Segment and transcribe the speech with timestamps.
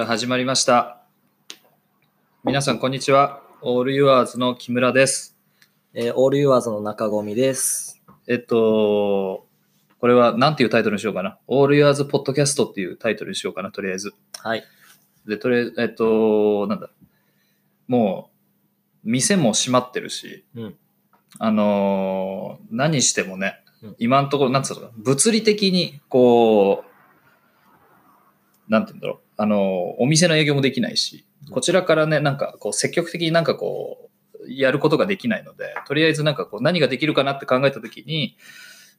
[0.00, 1.02] じゃあ始まりました。
[2.42, 3.42] 皆さんこんにちは。
[3.60, 5.36] オールユアーズの木村です。
[5.92, 8.02] えーオールユアーズの中込です。
[8.26, 9.44] えっと、
[10.00, 11.36] これは何ていうタイトルにしようかな。
[11.48, 14.14] オールユアーズポッドキャストっていうタイトルにしようかな、とりあえず。
[14.38, 14.64] はい。
[15.26, 16.88] で、とりあえず、えっと、なんだ。
[17.86, 18.30] も
[19.04, 20.74] う、店も閉まってるし、うん。
[21.38, 26.90] あのー何してもね、うん今のところ、なんつうの物理的に、こう、
[28.72, 34.10] なんて言うんだろう、あのーお店の営業もできないし、こちらからね、なんかこう、積極的になんかこ
[34.46, 38.36] う、やることができないので、とりあえずなんかこう、何ができるかなって考えたときに、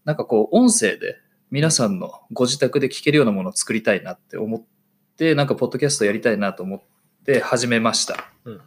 [0.04, 1.17] なんかこう、音声で
[1.52, 4.64] 皆さんのご自宅で聞けるようなものを作りたいなって思っ
[5.16, 6.81] て、なんかポッドキャストやりたいなと思っ
[7.23, 8.31] て始めました。
[8.45, 8.62] うんうん。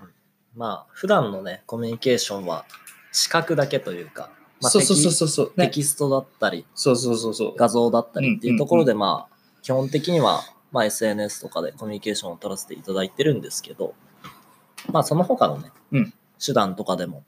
[0.55, 2.67] まあ、普段のね、コミュニケーションは
[3.11, 4.31] 視覚だけというか、
[4.61, 7.55] まあ、そうそうそうテそうそう、キテキストだったり、そうそうそうそう。
[7.57, 10.43] 画像だったりっていうところで、うんまあ、基本的には、
[10.75, 13.95] まあ、SNS とかでコミュニケーションを取らせていただいてるんですけど、
[14.91, 17.25] まあ、その他のね、うん手段とかでも、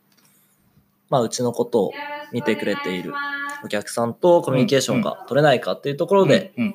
[1.08, 1.92] まあ、うちのことを
[2.32, 3.14] 見てくれている
[3.64, 6.74] お客さんとコミュニケーションが取れないかっていうところで、うんうん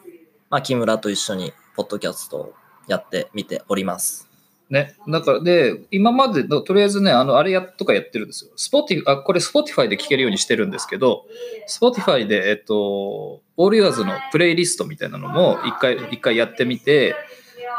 [0.50, 2.54] まあ、木村と一緒にポッドキャストを
[2.88, 4.30] やってみております。
[4.70, 8.52] ね、だからで、今までのとりあえずね、あの、あれやとかやってるんですよ。
[8.56, 11.26] スポティあ、これ Spotify で聴けるようにしてるんですけど、
[11.68, 17.16] Spotify で、えっと、オールユアーズのプレイリストみたいなのも一回、一回やってみて、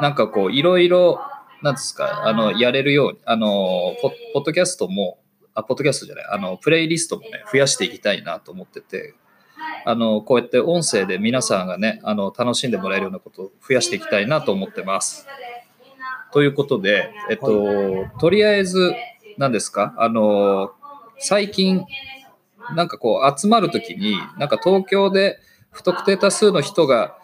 [0.00, 1.20] なんかこう、いろいろ、
[1.60, 5.18] なんですか、あの、やれるように、あの、ポッポッドキャストも、
[5.54, 9.14] あ、ポッドキャストじゃない、あの、プレイリストもね、増やしていきたいなと思ってて、
[9.84, 15.26] あの、こうやって音声で皆さんがね、あの、楽しんでもらえるようなことを増やしていきたいなと思ってます。
[16.32, 18.94] ということで、えっと、とりあえず、
[19.36, 20.72] 何ですかあの、
[21.18, 21.84] 最近、
[22.76, 25.40] なんかこう、集まるときに、なんか東京で
[25.72, 27.18] 不特定多数の人が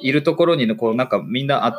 [0.00, 1.74] いるところにね、こう、なんかみんなあ、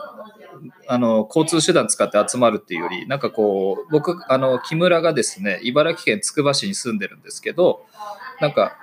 [0.88, 7.86] あの、交通手段使って集まるっていうより、なんかこう、僕、あの、木村がですね、茨城県つくば市に住んでるんですけど、
[8.40, 8.78] なんか、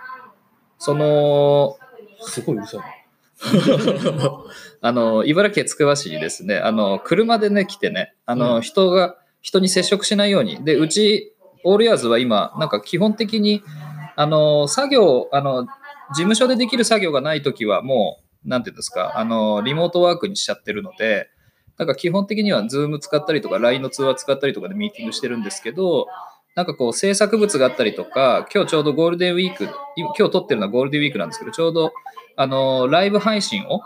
[0.78, 1.76] その、
[2.20, 2.80] すごいうるさい。
[4.80, 10.64] あの、茨城県つくば市にですね、あの、車でね、来てね、あの、うん人が、人に接触しないように。
[10.64, 11.34] で、うち、
[11.64, 13.62] オールヤーズは今、なんか基本的に、
[14.16, 15.66] あの、作業、あの、
[16.10, 21.28] 事務所でできる作業がないときはもう、なんていうんですか、あの、リモートワークにしちゃってるので、
[21.76, 26.06] なんか基本的には Zoom 使ったりとか LINE の通話使ったりとかでミーティングしてるんですけど、
[26.56, 31.92] なんかこう制作物があったりとか、今日ちょうどゴールデンウィーク、今今日撮ってるのはゴールデンウィークなんですけど、ちょうど
[32.36, 33.80] あのライブ配信を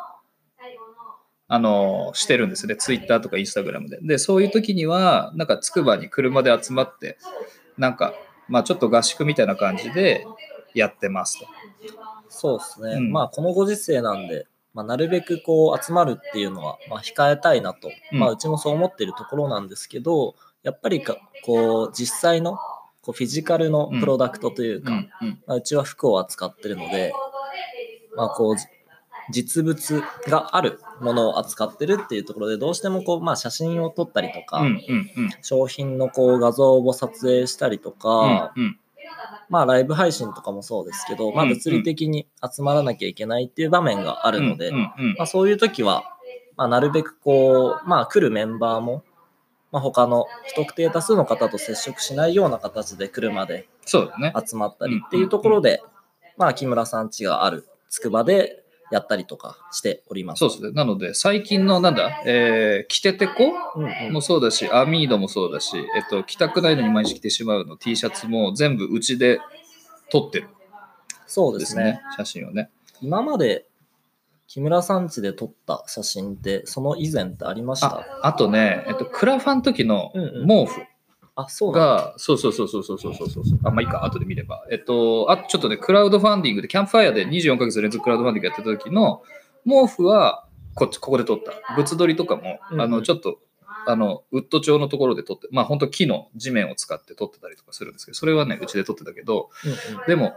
[1.49, 3.99] あのしてるんですね、ツイッターとかインスタグラムで。
[4.01, 7.19] で、そういう時には、なんかつくばに車で集まって、
[7.77, 8.15] なんか、
[8.49, 10.25] まあちょっと合宿みたいな感じで
[10.75, 11.47] やってますと。
[12.43, 12.95] そうですね。
[12.95, 22.57] うんまあ、このご時世なんで、まあ、なるべくこう集まるっていうのは、まあ、控えたいなと、うんまあ、うちもそう思ってるところなんですけど、やっぱりかこう実際の
[23.01, 25.43] こうフィジカルのプロダクトというか、うん、うん。
[25.47, 27.13] まあ、うちは服を扱ってるので、
[28.17, 28.67] まあ、こうじ
[29.31, 34.65] 実物があるものを扱ってるっていうところでどうしてもこう、まあ、写真を撮ったりとか。
[35.43, 38.79] 商品のこう画像を撮影したりとか、うん、うん。
[39.53, 44.73] まあライブ配信とかもそうですけど、まあうん物理的に集まらなきゃいけないっていう場面があるので。
[44.73, 46.05] まあそういう時は、
[46.57, 49.05] まあなるべくこう、まあ来るメンバーも、
[49.71, 53.69] まあ他の不特定多数の方と接触しないような形で車で。
[54.47, 55.83] 集まったりっていうところで、
[56.39, 58.62] まあ木村さん家があるつくばで
[58.93, 60.41] やったりとかしております。
[60.41, 60.71] そうですね。
[60.73, 63.33] なので、最近の、なんだ、えー、キテテコ
[63.77, 69.41] うんうんもそうだし、アミードもそうだし、えっと、着たくないのに毎日着てしまうの T シャツも全部うちで
[70.11, 70.49] 撮ってる
[71.27, 72.71] そうですすね。、写真をね。
[73.01, 73.67] 今まで
[74.47, 77.87] 木村さん家で撮った写真ってその以前ってありました？
[77.87, 80.83] ああとね、えっと、クラファンの時のうんうん毛布
[81.35, 81.87] あ、そうなんだ。
[81.87, 83.59] が、そうそうそうそうそうそうそうそう。
[83.65, 84.67] あ、まあいいか、後で見れば。
[84.71, 89.23] えっと、あちょっとね、クラウドファンディングで、キャンプファイヤーで24ヶ月連続クラウドファンディングやってた時の
[89.67, 91.53] 毛布は、こっち、ここで撮った。
[91.75, 93.39] 物撮りとかも、うんうんあの、ちょっと、
[93.87, 99.71] あの、ウッド調のところで撮って、まあ本当木の地面を使って撮ってたりとかするんですけど、それはね、うちで撮ってたけど、うん
[100.01, 100.35] うんでも、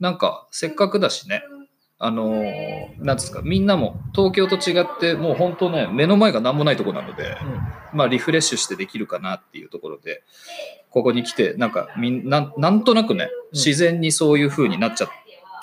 [0.00, 1.42] なんか、せっかくだしね、
[1.98, 3.04] あのー。
[3.04, 7.36] なんですか、みんなも東京と違って、もう本当ね、目の前が何もないとこなので、
[7.92, 10.22] まあ、リフレッシュしてできるかなっていうところで、
[10.90, 15.10] ここに来て、なんかみんなん、なんとなくね、自然にそういう風になっちゃっ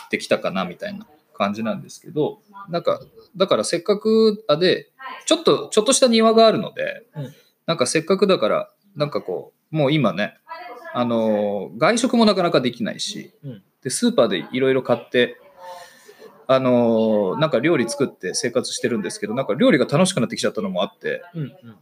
[0.10, 2.40] てきたかなみたいな感じなんですけど、
[2.70, 3.00] なんか、
[3.36, 4.90] だからせっかくあで、
[5.26, 7.34] ちょっと、ちょっとした庭があるので、うん。
[7.66, 10.36] なんかせっかくだから、なんかこう、もう今ね、
[10.94, 13.64] あのー外食もなかなかできないし、うん。
[13.84, 15.38] で、スーパーでいろいろ買って、
[16.48, 21.76] あのーなんか料理作って生活してるんですけど、なんか料理が楽しくなってきちゃったのもあって、うんうん。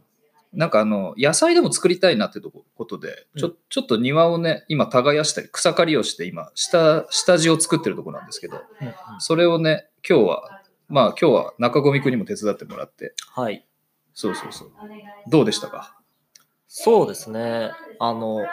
[0.52, 13.64] なんかあの、野菜でも作りたいなってとこことで、ちょ、うちょっと庭をね、今耕したり、草刈りをして今、下、下地を作ってるとこなんですけど、うんうんそれをね、今日は、まあ今日は中込くんにも手伝ってもらって、はい。
[14.12, 14.70] そうそうそう。
[15.28, 15.96] どうでしたか？
[16.68, 17.70] そうですね。
[17.98, 18.46] あの、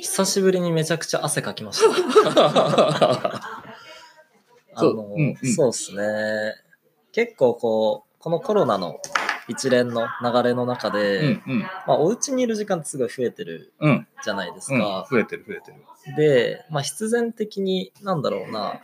[0.00, 1.80] 久しぶりにめちゃくちゃ汗かきまし
[2.34, 3.59] た。
[4.80, 6.54] あそうの、うんうんそうですね。
[7.12, 9.00] 結構こう、このコロナの
[9.48, 11.58] 一連の流れの中で、うんうん。
[11.60, 14.06] まあ、お家にいる時間ってすごい増えてるうん。
[14.22, 15.06] じゃないですうんか。
[15.10, 16.16] 増えてる増えてる。
[16.16, 18.80] で、まあ、必然的に、なんだろうな、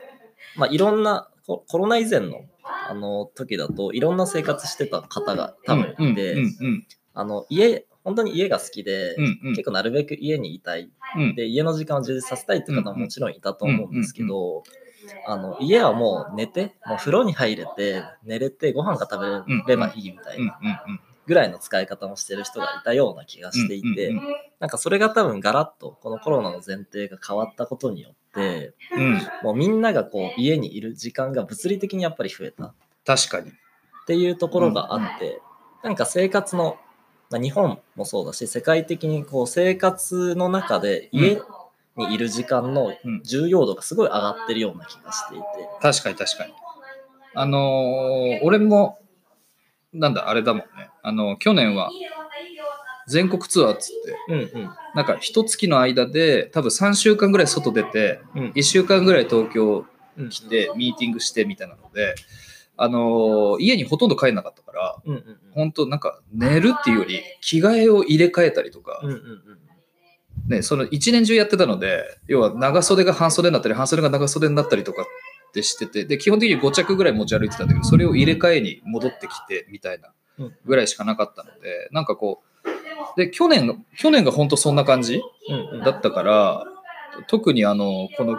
[0.56, 2.40] まあ、いろんなココロナ以前の
[2.88, 11.34] あの時だといろんな生活してた方が多分いて、うんうんあの家本当に家が好きで、うんうん結構なるべく家にいたいうん。
[11.34, 14.64] で家の時間を充実させたいっていう方ももちろんいたと思うんですけど、
[15.24, 20.58] あの家はもう寝てもう風呂に入れて寝れてご飯が食べればいいみたいな
[21.26, 24.12] ぐらいの使い方もしてる人がいたような気がしていて、
[24.60, 29.02] なんかそれが多分ガラッとこのコロナの前提が変わったことによってうん。
[29.02, 29.20] うん。
[29.42, 32.74] もうみんながこう家にいる時間が物理的にやっぱり増えたっ
[33.04, 33.52] 確かに。
[34.06, 35.40] ていうところがあって、
[35.82, 36.78] なんか生活の、
[37.30, 41.40] まあ、日本もそうだし世界的にこう生活の中で家
[41.96, 45.44] にいる時間のうん重要度がすごい上がってるような気がしていて、
[45.80, 46.52] 確かに確かに。
[47.34, 48.98] あのー俺も、
[49.92, 50.90] なんだ、あれだもんね。
[51.02, 51.90] あの、去年は
[53.08, 54.70] 全国ツアーっつって、うんうん。
[54.94, 58.50] なんか一月の間で多分3週間ぐらい外出て、うん。
[58.52, 59.84] 1週間ぐらい東京
[60.18, 60.28] うん。
[60.30, 62.14] 来てミーティングしてみたいなので、
[62.76, 65.38] あのー家にほとんど帰んなかったから、うんうん。
[65.52, 69.58] 本当なんか寝るっていうより着替えを入れ替えたりとか、うんうんうん
[70.48, 75.06] ね、その一年中やってたので、要は長袖が半袖になったり、半袖が長袖になったりとかっ
[75.52, 80.54] てしてて、で、基本的に5着ぐらい持ち歩いてたんだけど、それを入れ替えに戻ってきてみたいなうん。
[80.64, 82.46] ぐらいしかなかったので、なんかこう、
[83.16, 85.22] で、去年が、去年が本当そんな感じ
[85.84, 86.64] だったから、
[87.28, 88.38] 特にあの、この、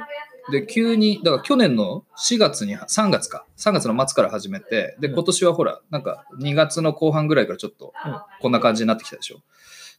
[0.52, 5.14] で、急に、だから去年の4月に、3月か、3月の末から始めて、で、うん。
[5.16, 8.16] 今年はほら、なんか2月の後半ぐらいからちょっとうん。
[8.42, 9.40] こんな感じになってきたでしょ。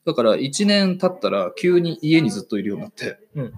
[0.05, 3.53] だから1年経ったら急に家にずっといるようになって、うんうん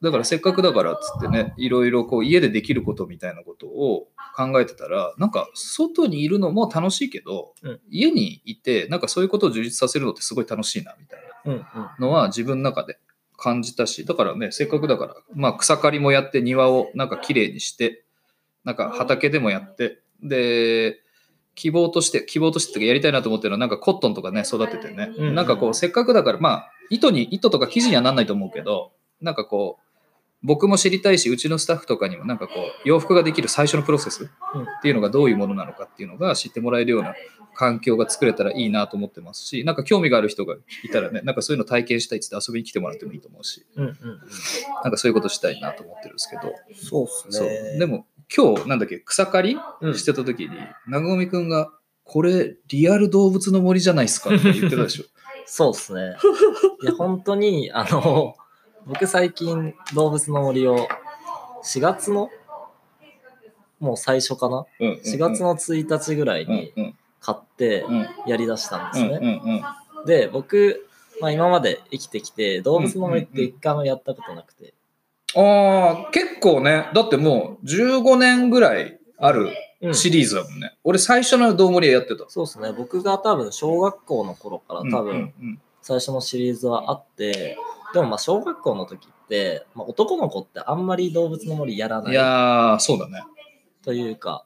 [0.00, 7.80] だからせっかくだからっつってね、いろいろこう家でできることみたいなことを考えてたら、なんか外にいるのも楽しいけど、うん。
[7.90, 11.96] 家にいて、なんかそういうことを充実させるのってすごい楽しいなみたいな。
[11.98, 12.98] のは自分の中で
[13.36, 18.04] 感じたし、だからね、せっかくだから、まあ草刈りもやって庭をなんか綺麗にして、
[18.64, 21.00] なんか畑でもやって、で、
[21.54, 29.90] 希望として、希望としてっていうかやりたいなと思ってるのは、なんかコットンとかね、育ててね、なんかこう、せっかくだから、まあ、糸に、糸とか生地にはなんないと思うけど、なんかこう、
[30.42, 34.28] 僕も知りたいし、うちのスタッフとかにもなんかこう、洋服ができる最初のプロセスっ
[34.82, 37.14] ていうのがどういうものなのかっていうのが知ってもらえるような
[37.54, 43.94] 環境が作れたらいいなと思ってますし、なんか興味がある人がいたらね、なんかそういうの体験したいっつって遊びに来てもらってもいいと思うし、うんうん
[44.82, 47.78] なんかそういうことしたいなと思ってるんですけど、そうっすね。
[47.78, 50.50] でも今日なんだっけ草刈うんりしてた時に、
[50.86, 51.70] なごみくんが
[52.04, 55.04] これリアル動物の森じゃないですかって言ってたでしょ。
[55.46, 56.16] そうっすね。
[56.82, 58.36] いや、本当に、あの、
[58.86, 60.86] 僕最近動物の森を
[61.64, 62.30] 4月の
[63.80, 64.64] もう最初かな？
[64.78, 69.42] うんうんうん ?4 月の1日ぐらいうんにうん買ってうんやりだしたんですうんうんね。
[69.44, 70.86] うんで、僕、
[71.20, 74.72] まあ、今まで生きてきて動物の森って一回もやったことなくて。
[75.36, 79.50] ああ、結構ね、だってもう15年ぐらいある
[79.82, 80.76] うんシリーズだもんね。
[80.84, 82.24] 俺最初のどうもりはやってた。
[82.28, 82.72] そうですね。
[82.76, 87.56] 僕が多分小学校の頃から多分ん最初のシリーズはあって、
[87.94, 92.04] でもまあ小学校の時って、まあ、男の子ってあんまり動物の森やらうん。
[92.04, 93.22] ないいやー、そうだね。
[93.82, 94.44] というか、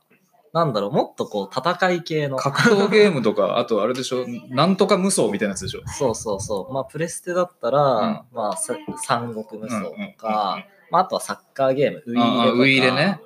[0.54, 2.36] なんだろう、もっとこう戦い系の。
[2.36, 5.82] 格闘ゲームとか、 あとあれでしょ、なんとか無双みたいなやつでしょ。
[5.98, 6.72] そうそうそう。
[6.72, 13.20] まあプレステだったら、まあさ三国無双とか、まああとはサッカーゲーム、ウイイレウイイレね。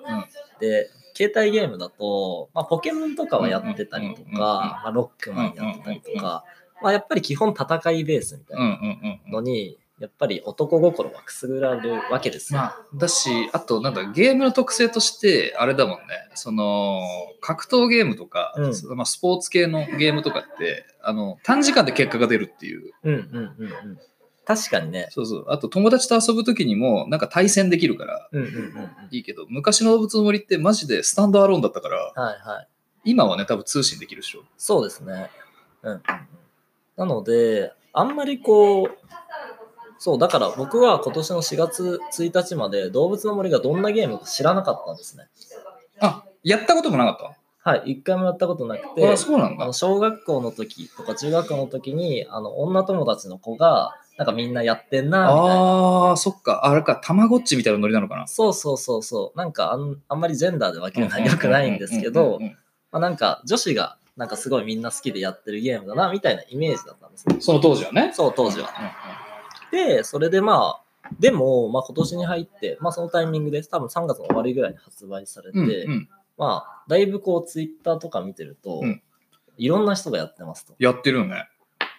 [0.59, 6.45] で、携帯ゲームだと、まあポケモンとかはやってたりとか、うんうんうんうんまあロックマンやってたりとか、
[6.81, 9.33] まあやっぱり基本戦いベースみたいうんうんなうんうん。
[9.33, 12.61] のに、やっぱり男心がくすぐられるわけですよ。
[12.61, 17.03] まあ、だし、あと、なんだ、ゲームの特性として、あれだもんね、その、
[17.41, 22.93] 格闘ゲームとか、うんまあ、スポーツ系のゲームとかって、あの、短時間で結果が出るっていう。
[23.03, 23.99] うんうんうんうん。
[24.45, 25.09] 確かにね。
[25.11, 25.45] そうそう。
[25.49, 28.31] あと、友達と遊ぶときにも、なんか対戦できるから。
[29.11, 32.69] いいけど、昔の動物の森ってマジでスタンドアローンだったから、はいはい。
[33.05, 34.45] 今はね、多分通信できるでしょ。
[34.57, 35.31] そうですね。
[35.83, 36.03] うんうんうん。
[36.97, 38.91] なので、あんまりこう、
[39.99, 45.25] そう、だから僕は今年の4月1日まで動物の森がどんなゲームか知らなかったんですね。
[46.01, 47.71] あ、やったこともなかった？
[47.71, 49.73] はい、一回もやったことなくて、あ、そうなんだあの。
[49.73, 56.65] 小学校の時とか中学校の時にあの女友達の子がなんかみんなやってんなみたいなああ、そっか。
[56.65, 58.27] あれか、たまごっちみたいなノリなのかな？
[58.27, 62.39] そうそうそうそうなんかあんあんまりジェンダーで分けるのは良くないんですけど
[62.93, 68.13] まあなんか女子がなんかすごいみんな好きでやってるゲームだなみたいなイメージだったんですねその当時はね。
[68.15, 68.91] そう当時はうんうん
[69.71, 70.83] でそれでまあ
[71.19, 76.09] でも、まあ、今年に入って、まあ、そのタイミングで多分3月の終わりぐらいに発売されて、うんうん。
[76.37, 79.03] まあだいぶこうツイッターとか見てると、うん。
[79.57, 80.75] いろんな人がやってますと。
[80.79, 81.49] やってるよね。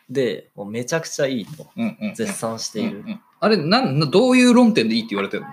[0.09, 1.67] でもうめちゃくちゃいいと。
[1.75, 2.15] うんうんうん。
[2.15, 3.21] 絶賛している、うんうん。
[3.39, 5.49] あれなんな、どういう論点でいいって言われてるの？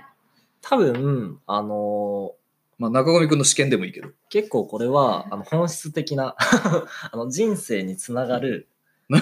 [0.63, 2.33] 多分あの
[2.79, 4.11] まあ、中込君の試験でもいいけど。
[4.29, 6.35] 結構これはあの本質的な
[7.11, 8.69] あの人生につながる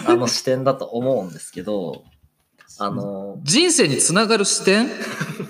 [0.07, 2.05] あの視点だと思うんですけど
[2.79, 4.89] あの人生につながる視点？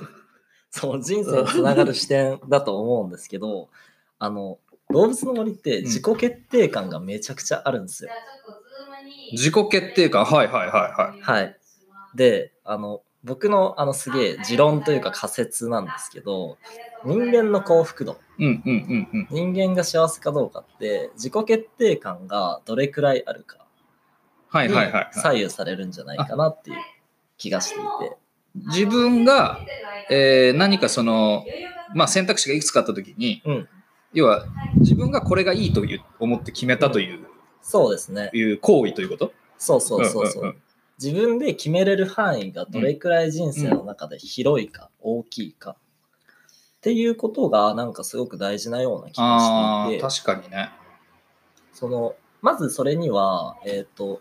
[0.70, 3.68] そう人生につながる視点だと思うんですけど
[4.18, 4.58] あの
[4.90, 8.10] 動物の森って自己決定感がめちゃくちゃあるんですよ。
[9.32, 10.24] 自己決定感。
[10.24, 11.20] はいはいはいはい。
[11.20, 11.56] はい、
[12.14, 16.58] であの僕のあのすげえ持論というか仮説なんですけど
[17.04, 19.28] 人間の幸福度うんうんうんうん。
[19.30, 23.64] 人間が幸せかどうかって自己決定感がどれくらいあるか
[24.48, 25.10] はいはい、はい。
[25.12, 26.76] 左右されるんじゃないかなっていう
[27.44, 28.16] 気がしていて。
[28.54, 29.60] 自分が、
[30.10, 31.44] えー何かその、
[31.94, 33.68] まあ、選択肢がいくつかあったときに、うん、
[34.12, 34.46] 要は
[34.76, 37.26] 自分がこれがいいという思って決めたという,、
[37.62, 38.30] そうですね。
[38.32, 39.32] いう行為ということ？
[39.58, 40.44] そうそうそうそう。
[40.44, 40.56] んんん
[41.02, 45.76] 自分で決めれる範囲がどれくらい人生の中で広いか、大きいかっ
[46.80, 50.70] ていうことがなんかすごく大事なような気がしていて、確かにね。
[51.72, 54.20] そのまずそれには、えっ、と、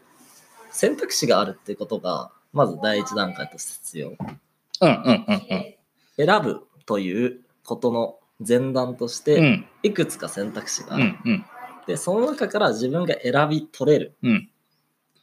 [0.72, 4.10] 選択肢があるってことが、まず第一段階として必要。
[4.10, 4.17] うん
[4.79, 5.75] うんうんうん。
[6.15, 11.03] 選ぶということの前段として、うんいくつか選択肢がある。
[11.03, 11.45] うんうん
[11.86, 14.50] で、その中から自分が選び取れるうん。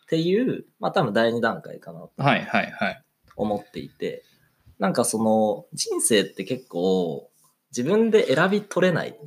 [0.02, 3.02] っていう、まあ多分第二段階かなとはいはいはい。
[3.37, 4.25] 思っていて、
[4.78, 7.30] なんかその人生って結構
[7.70, 9.18] 自分で選び取れない、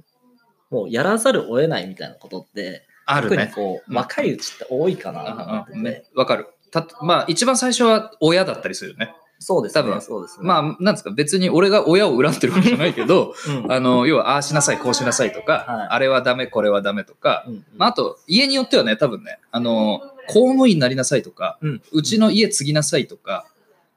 [0.69, 3.48] もうやらざるを得ないみたいなことって、あるね。
[3.48, 6.52] 特にこう、うん若いうちって多いかなと思ってて、うんうんねわかる。
[6.74, 9.13] たまあ、一番最初は親だったりするよね。
[9.39, 9.82] そうですね。
[9.82, 10.48] 多分そうですね。
[10.48, 23.46] まあ、なんですか、別に俺が親を恨んでるわけじゃないけど、 うん、あの、要は、ああしなさい、こうしなさいとか、はいあれはダメ、これはダメとか、うんうんまあ、あと、家によってはね、多分ね、あの、公務員になりなさいとか、うんうちの家継ぎなさいとか、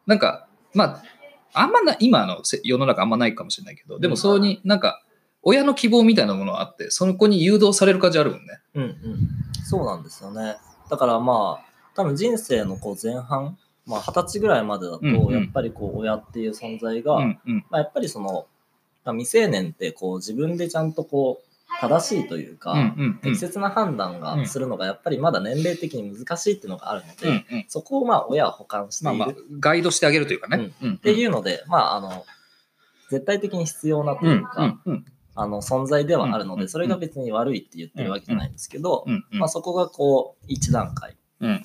[0.07, 1.03] なんか、まあ、
[1.55, 5.03] あんまな、今のせ世の中あんまないかもしれないけど、でもそうになんか、
[5.43, 8.61] 親の希望みたいなものがあって、その子に誘導される感じあるもんね。
[8.75, 8.97] うんうん、
[9.65, 10.57] そうなんですよね。
[10.91, 15.33] だからまあ、多分人生のこう前半、まあ二十歳ぐらいまでだと、うんうん。
[15.33, 17.65] やっぱりこう親っていう存在が、うんうん。
[17.71, 18.47] まあ、やっぱりその、
[19.05, 23.19] まあ、未成年ってこう自分でちゃんとこう正しいというか、うんうんうん。
[23.23, 27.65] 適切な判断がするのがやっぱりまだ年齢的に難しいっていうのがあるので、うんうん。
[27.69, 29.17] そこをまあ親は補完している。
[29.17, 30.73] まあまあ、ガイドしてあげるというかね。
[30.83, 30.95] うん。
[30.95, 32.25] っていうので、まああの
[33.11, 35.05] 絶対的に必要なとうんいうか、うんうん
[35.39, 41.11] あの存在ではあるので、うんそれが別に悪いって言ってるわけじゃないんですけど、うんうんまあ、そこがこう一段階。
[41.11, 41.17] うん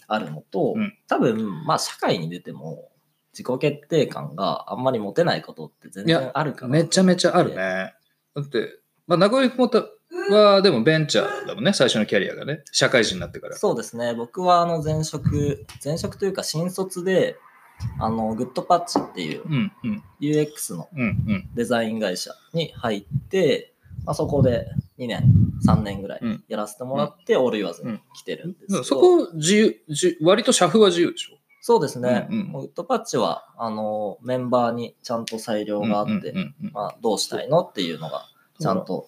[0.07, 0.97] あるのと、うん。
[1.07, 2.89] 多分まあ社会に出ても
[3.33, 6.67] 自己決定感があんまり持てないことって全然あるから。
[6.67, 7.93] めちゃめちゃあるね。
[8.35, 9.69] だって、まあ、名古屋君
[10.29, 12.63] はでもベンチャーだもんね、最初のキャリアがね。
[12.71, 13.55] 社会人になってから。
[13.55, 14.13] そうですね。
[14.13, 17.37] 僕はあの前職前職というか新卒で
[17.99, 20.03] あのグッドパッチっていううんうん。
[20.19, 21.49] UX のうんうん。
[21.55, 24.67] デザイン会社に入って、まあ、そこで
[24.98, 25.24] 2年
[25.65, 26.43] 3年ぐらいうん。
[26.48, 31.38] やらせてもらって、オール言わずに来てるんですけど、そこ自由自由、割と社風は自由でしょ？
[31.63, 36.72] そうですね、うんうんもうグッドパッチはあのメンバーにちゃんと裁量があって、うんうんうんうん。
[36.74, 38.25] まあ、どうしたいのっていうのが
[38.60, 39.08] ちゃんと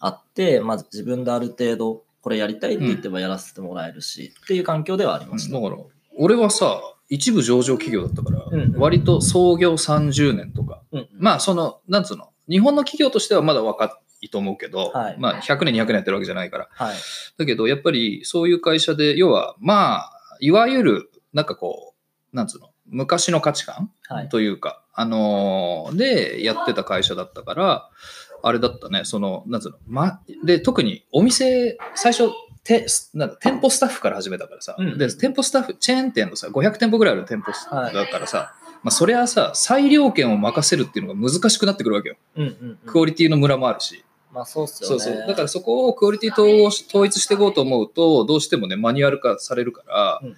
[0.00, 5.60] あって、まず自分である程度これやりたいって言ってばやらせてもらえるし、っていう環境ではありました。
[5.60, 5.80] だから、
[6.18, 8.74] 俺はさ、一部上場企業だったから、うん。
[8.74, 10.98] うん割と創業30年とか、うん。
[11.00, 16.68] うんまあ、その、なんつうの、日本の企業としてはまだ若いと思うけど、はいまあ、100年、200年やってるわけじゃないから。
[16.70, 16.96] はい。
[17.36, 21.94] だけど、やっぱりそういう会社で、要は、まあ、いわゆる、なんかこ
[22.32, 24.28] う、なんつうの、昔の価値観はい。
[24.28, 27.90] というか、あのーで、やってた会社だったから、
[28.42, 32.30] あれだったね、その、なんつうの、ま、で、特にお店、最初、
[32.64, 42.16] てなんだ店舗スタッフから始めたからさ、うんで、店舗スタッフ、チェーン店のさ、500店舗ぐらいある店舗はいだからさ、まあ、そりゃさ、裁量権を任せるっていうのが難しくなってくるわけよ。
[42.36, 44.04] うんうんうんクオリティのムラもあるし。
[44.32, 44.98] まあそうっすよね。
[44.98, 45.26] そうそう。
[45.26, 50.36] だからそこをクオリティ統統一していこうと思うと、どうしてもね、マニュアル化されるからう、んうん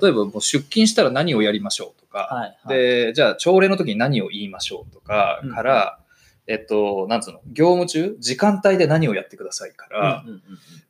[0.00, 2.78] 例えばもう出勤したら何をやりましょうとか、はいはい。
[2.78, 5.98] で、じゃあ朝礼の時に何を言いましょうとかうんから、
[6.46, 10.42] えっと、なんつうの、業務中、時間帯で何をやってくださいから、うんうんうん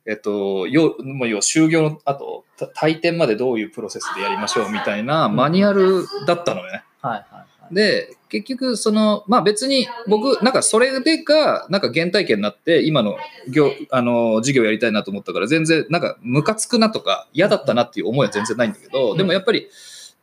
[0.07, 6.83] えっと、よもう要は就業の後、た退店までどういうプロセスでやりましょうみたいなマニュアルだったのよね。
[7.01, 7.45] はいはいはい。
[7.71, 13.17] で、結局、その、まあ別に僕、なんかそれでが、なんか原体験になって、今の
[13.49, 19.67] 業、あの、事業やりたいなと思ったから、全然、なんかムカつくなとか、嫌だったなっていう思いは全然ないんだけど、うんでもやっぱり、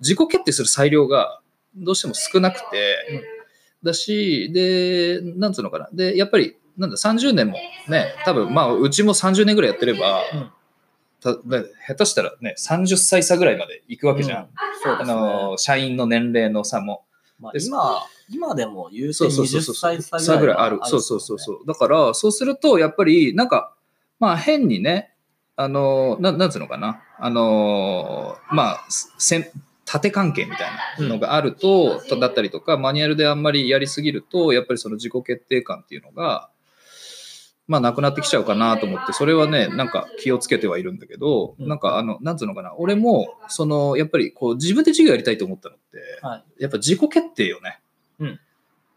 [0.00, 1.40] 自己決定する裁量が
[1.76, 3.25] どうしても少なくて、
[3.83, 5.88] だし、で、なんつうのかな。
[5.93, 10.50] で、やっぱり、なんだ、30年もね、多分、まあ、うちも30年ぐらいやってれば、うん
[11.21, 14.43] ただ下手したらね、30歳差ぐらいまで行くわけじゃん。
[14.45, 14.49] うん
[14.81, 15.05] そうあ。
[15.05, 17.05] の、社員の年齢の差も。
[17.38, 20.80] まあ、今、今でも言うてそうそうそうそう20歳差差ぐらいある。
[20.85, 21.66] そうそうそうそう。
[21.66, 23.75] だから、そうすると、やっぱり、なんか、
[24.18, 25.14] まあ、変にね、
[25.57, 27.02] あの、ななんつうのかな。
[27.18, 29.47] あの、まあ、せん
[29.85, 36.50] 縦関係みたいなのがあると、とだったりとか、マニュアルであんまりやりすぎると、やっぱりその自己決定感っていうのが、
[37.68, 42.75] まあ、なくなってきちゃうかなと思って、それはね、なんか気をつけてはいるんだけど、うんなんか、あの、なんつうのかな。
[42.76, 46.62] 俺も、その、やっぱり、こう、自分で授業やりたいと思ったのって、はい。
[46.62, 47.80] やっぱ自己決定よね。
[48.18, 48.40] うん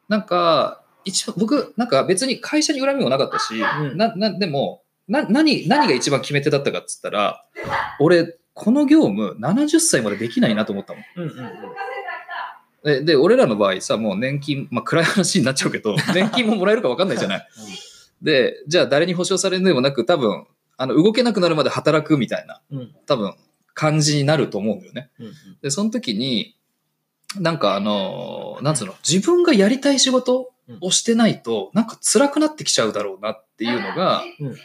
[0.08, 7.46] なんか、一番、僕、なんか別に会社に恨みもなかったし、んな、な、でも、な、何、何が一番決め手だったかっつったら、
[8.00, 11.04] 俺、この業務70歳までできないなと思ったもん。
[11.16, 11.46] うんうんうん。
[12.84, 17.48] で、で俺らの場合さ、もう年金、まあ暗い話になっちゃうけど、 年金ももらえるか分かんないじゃない。
[18.22, 20.46] で、じゃあ誰に保証されるのでもなく、多分、
[20.78, 22.78] あの、動けなくなるまで働くみたいな、うん。
[22.80, 23.34] うん多分、
[23.74, 25.10] 感じになると思うんだよね。
[25.20, 26.56] うんで、その時に、
[27.40, 30.52] なんかあのーなんつうの、自分がやりたい仕事
[30.82, 34.58] をしてないと、なんか辛くなってきちゃうだろうなっていうのが、うんうん。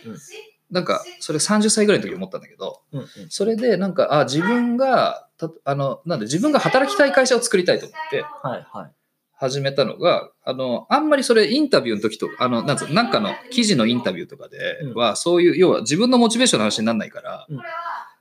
[0.70, 3.08] なんか、それ30歳ぐらいの時思ったんだけど、うんうん。
[3.28, 8.92] それでなんか、あ、自分が、たあの、なんで自分が働きたい会社を作りたいと思ってはいはい。
[9.38, 14.58] 始めたのが、あの、あんまりそれインタビューの時と、あの、なんなんかの記事のインタビューとかで
[14.94, 17.60] は、そういう、要は自分のモチベーションの話にならないから、うん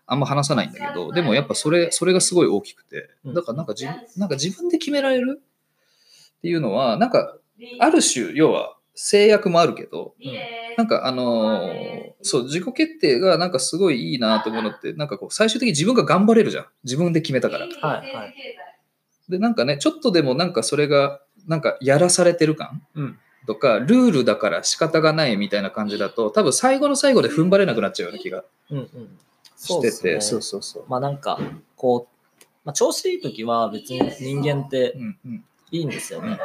[0.07, 5.41] あんま話さないんだけど、でもやっぱそれ、それがすごい大きくて、うんだからなんか自分、なんか自分で決められる？
[5.41, 7.37] っていうのは、なんか、
[7.79, 10.13] ある種、要は制約もあるけど、
[10.77, 16.65] なんかあのーそう、自己決定がなんかすごいいいなと思うのって、なんかこう、最終的に自分が頑張れるじゃん。
[16.83, 17.65] 自分で決めたから。
[17.65, 18.33] はいはい。
[19.29, 23.19] で、なんかね、ちょっとでもなんかそれが、なんかやらされてる感うん。
[23.45, 28.43] とか、ルールだから仕方がないみたいな感じだと、多分最後の最後で踏ん張れなくなっちゃうような気が。
[28.69, 28.87] してて、
[29.55, 30.85] そうですねそうそうそう。
[30.87, 31.39] まあなんか、
[31.75, 34.95] こう、まあ、調子いい時は別に人間って
[35.71, 36.39] いいんですようんね。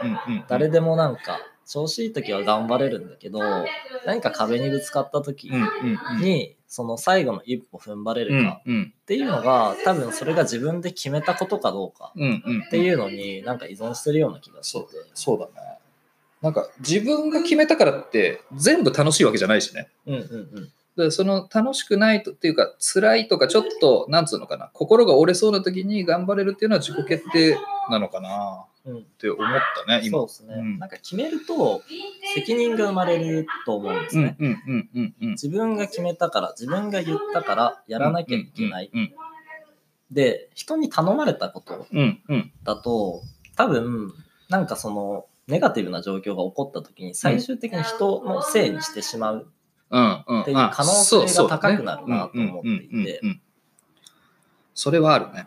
[0.48, 3.40] 誰でもなんか、調子いい時は頑張れるんだけど、
[4.04, 5.50] 何か壁にぶつかった時
[6.20, 14.86] に、その最後の一歩踏ん張れうんるかうんっていうのが、多分それが自分で決めたことかどうかうんうんっていうのになんか依存してるような気がしてて。
[15.12, 15.52] そうだね。
[16.40, 19.88] なんか自分が決めたからって全部楽しいわけじゃないしね。
[20.06, 20.72] うんうんうん。
[20.96, 27.56] でその楽しくないとっていうか辛いとかちょっとなんつうのかな心が折れそうな時に頑張れるっていうのは自己決定
[27.90, 29.46] なのかなうん、って思っ
[29.86, 31.82] たね今そうですね、うんなんか決めると
[32.34, 34.36] 責任が生まれると思うんですね。
[34.38, 38.90] うんうんうんうんうん自分が決めたから、自分が言ったからやらなきゃいけない。
[38.92, 39.12] うん
[40.10, 43.22] で、人に頼まれたことうんうんだと、
[43.56, 44.12] 多分、
[44.48, 49.46] なんかその、ネガティブな状況が起こった時に最終的に人のせいにしてしまう。
[49.90, 50.40] うんうん。
[50.42, 53.20] っていう可能性が高くなるなと思っていて。
[54.74, 55.46] それはあるね。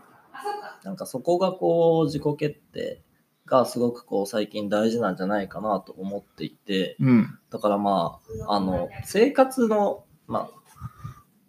[0.84, 3.02] なんかそこがこう、自己決定
[3.46, 7.40] がすごくこう、最近大事なんじゃないかなと思っていて、うん。
[7.50, 10.64] だからまあ、あの、生活の、まあ、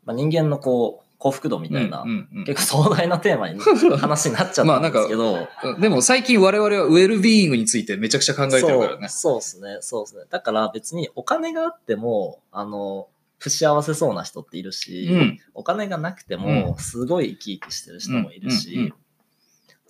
[0.05, 2.45] まあ、人間のこう、幸福度みたいな、うんうんうん。
[2.45, 3.59] 結構壮大なテーマに
[3.99, 5.49] 話になっちゃったんですけど、
[5.81, 9.09] でも最近我々はウェルビーイングについてめちゃくちゃ考えてるからね。
[9.09, 10.25] そうですね、そうですね。
[10.31, 15.39] だから別にお金があっても、あの、不幸せそうな人っているし、うん。
[15.55, 18.95] お金がなくても、すごい生き生きしてる人もいるし、うんうんうん。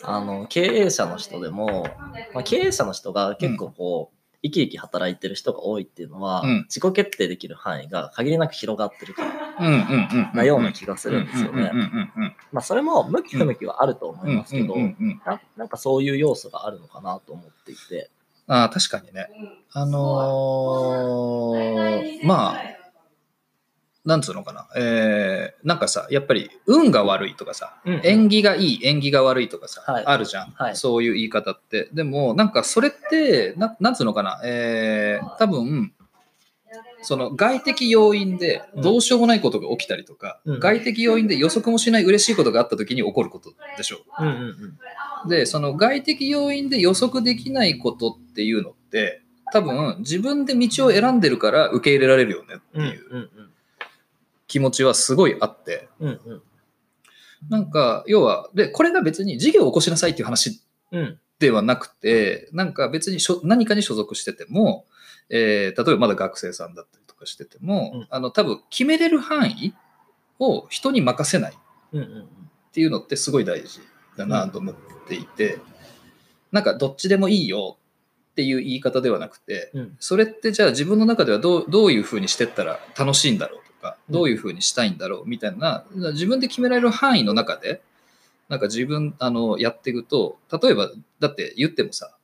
[0.03, 1.87] あの、経営者の人でも、
[2.33, 11.73] まあ、経営者の人が結構こう、生き生き働いてる人が多いっていうのは、うん自己決定できる範囲が限りなく広がってるからうんうんうんなような気がするんですよね。
[12.53, 18.11] まあそれも向き不向きはあると思いますけど、ななんかそういう要素があるのかなと思っていて。
[18.47, 19.29] ああ、確かにね。
[19.73, 22.63] あのーまあ、
[24.05, 24.69] なんつうのかな？
[24.77, 31.89] えー、なんかさ、やっぱり運が悪いとかさ、うん縁起がいい、縁起が悪いとかさ、はいあるじゃん、はいそういう言い方って。
[31.93, 34.41] でも、なんかそれって、ななんつうのかな？
[34.45, 35.93] えー、多分、
[37.03, 44.23] その外的要因でどうしようもないことが起きたりとか、うん外的要因で予測もしない嬉しいことがあった時に起こることでしょう。
[44.23, 44.77] うんうん
[45.23, 45.29] うん。
[45.29, 53.51] で、その外的要因で予測できないことっていうのって、多分自分で道を選んでるから受け入れられるよねってうんいううん
[54.47, 56.43] 気持ちはすごいあって、うんうん。
[57.49, 61.19] なんか要は、で、これが別に事業を起こしなさいっていう話うん。
[61.39, 64.87] ではなくて、なんか別にしょ何かに所属してても、
[65.31, 68.07] えー例えばまだ学生さんだったりとかしてても、うん。
[68.11, 69.75] あの多分決めれる範囲
[70.39, 71.57] を人に任せないっ
[71.93, 72.29] うんうん。
[72.73, 73.81] ていうのってすごい大事
[74.17, 74.75] だなと思っ
[75.09, 75.59] ていて、
[76.53, 77.79] なんかどっちでもいいよ
[78.35, 87.81] っていう言い方ではなくて、うんそれってじゃあ自分の中ではどうどういうふうにしてったら楽しいんだろうとか、うんどういうふうにしたいんだろうみたいな、自分で決められる範囲の中で、
[88.49, 92.15] なんか自分、あの、やっていくと、例えば、だって言ってもさ、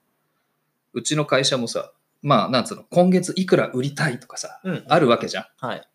[0.92, 1.92] うちの会社もさ、
[2.22, 5.44] まあ、なんつうの、今月いくら売りたいとかさ、うんあるわけじゃん。
[5.56, 5.86] はい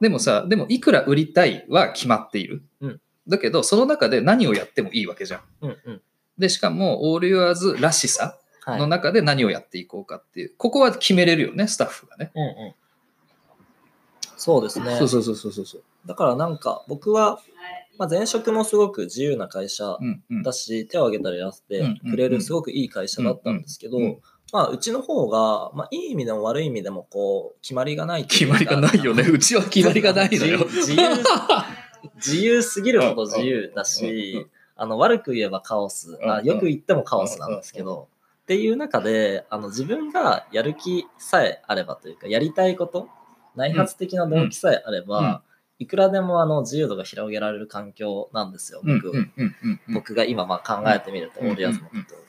[0.00, 2.62] でもさ、でもいくら売りたいは決まっている。
[2.80, 5.40] うんだけど、その中で何をやってもいいわけじゃん。
[5.62, 6.02] うんうん
[6.36, 12.32] で、しかも、オールユアーズらしさはいの中で何をやっていこうかっていう、ここは決めれるよね、スタッフがね。
[12.34, 12.74] うんうん。
[14.36, 14.96] そうですね。
[14.96, 15.66] そうそうそうそうそう。
[15.66, 15.82] そう。
[16.06, 17.40] だからなんか僕は、
[17.98, 20.42] まあ、前職もすごく自由な会社うんうん。
[20.42, 24.10] だし、手を挙げたらやらせてくれるすごくいい会社だったんですけど、うんうん。
[24.10, 24.20] うん
[24.52, 29.24] まあ、うちの方が、まあ、いい意味でも悪い意味でもこう決まりがないとい決まりがないよね。
[29.26, 30.64] うちは決まりがないのよ。
[30.66, 30.98] 自由
[32.16, 34.46] 自由すぎるほど自由だうんうんし、
[34.76, 38.08] あの悪く言えばカオス、あうんよく言ってもカオスなんですけど、
[38.44, 43.08] っていう中であの自分がやる気さえあればというかやりたいこと
[43.56, 45.40] 内発的な動機さえあれば、うん。
[45.80, 49.16] いくらでもあの自由度が広げられる環境なんですよ僕,、うん。
[49.16, 49.32] うん。
[49.36, 49.80] うん。
[49.88, 49.94] うん。
[49.94, 51.48] 僕が今まあ考えてみると、うん。
[51.48, 52.24] オールヤズのことを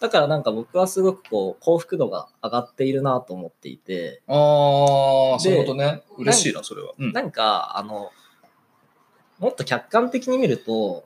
[0.00, 6.02] だからなんか僕はすごくこう幸福度が上がっているなと思っていて、ああ、そういうことね。
[6.18, 6.92] で嬉しいな、それは。
[6.98, 7.12] うん。
[7.12, 8.10] なんか、あの、
[9.38, 11.04] もっと客観的に見ると、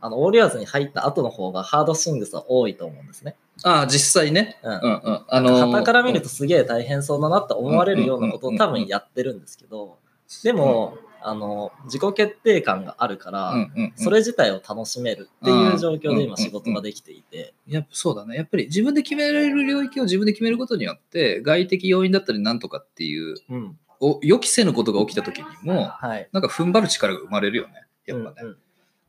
[0.00, 3.36] あの、オールヤーズに入った後の方がハードシングスは多いと思うんですね。
[3.62, 4.58] ああ、実際ね。
[4.62, 4.72] うん。
[4.72, 5.24] うんうん。
[5.28, 9.98] あのー旗から見るとすげえ大変そうだなって思われるようなことを多分やってるんですけど、
[10.44, 18.36] でも、あの、自己決定感があるから、それ自体を楽しめるっていう状況で今仕事ができていて、やっぱそうだね。
[18.36, 23.78] やっぱり自分で決められる領域を自分で決めることによって、外的要因だったりなんとかっていう、うん。
[24.02, 26.28] お予期せぬことが起きた時にも、はい。
[26.32, 27.84] なんか踏ん張る力が生まれるよね。
[28.06, 28.36] やっぱね。
[28.40, 28.56] うんうん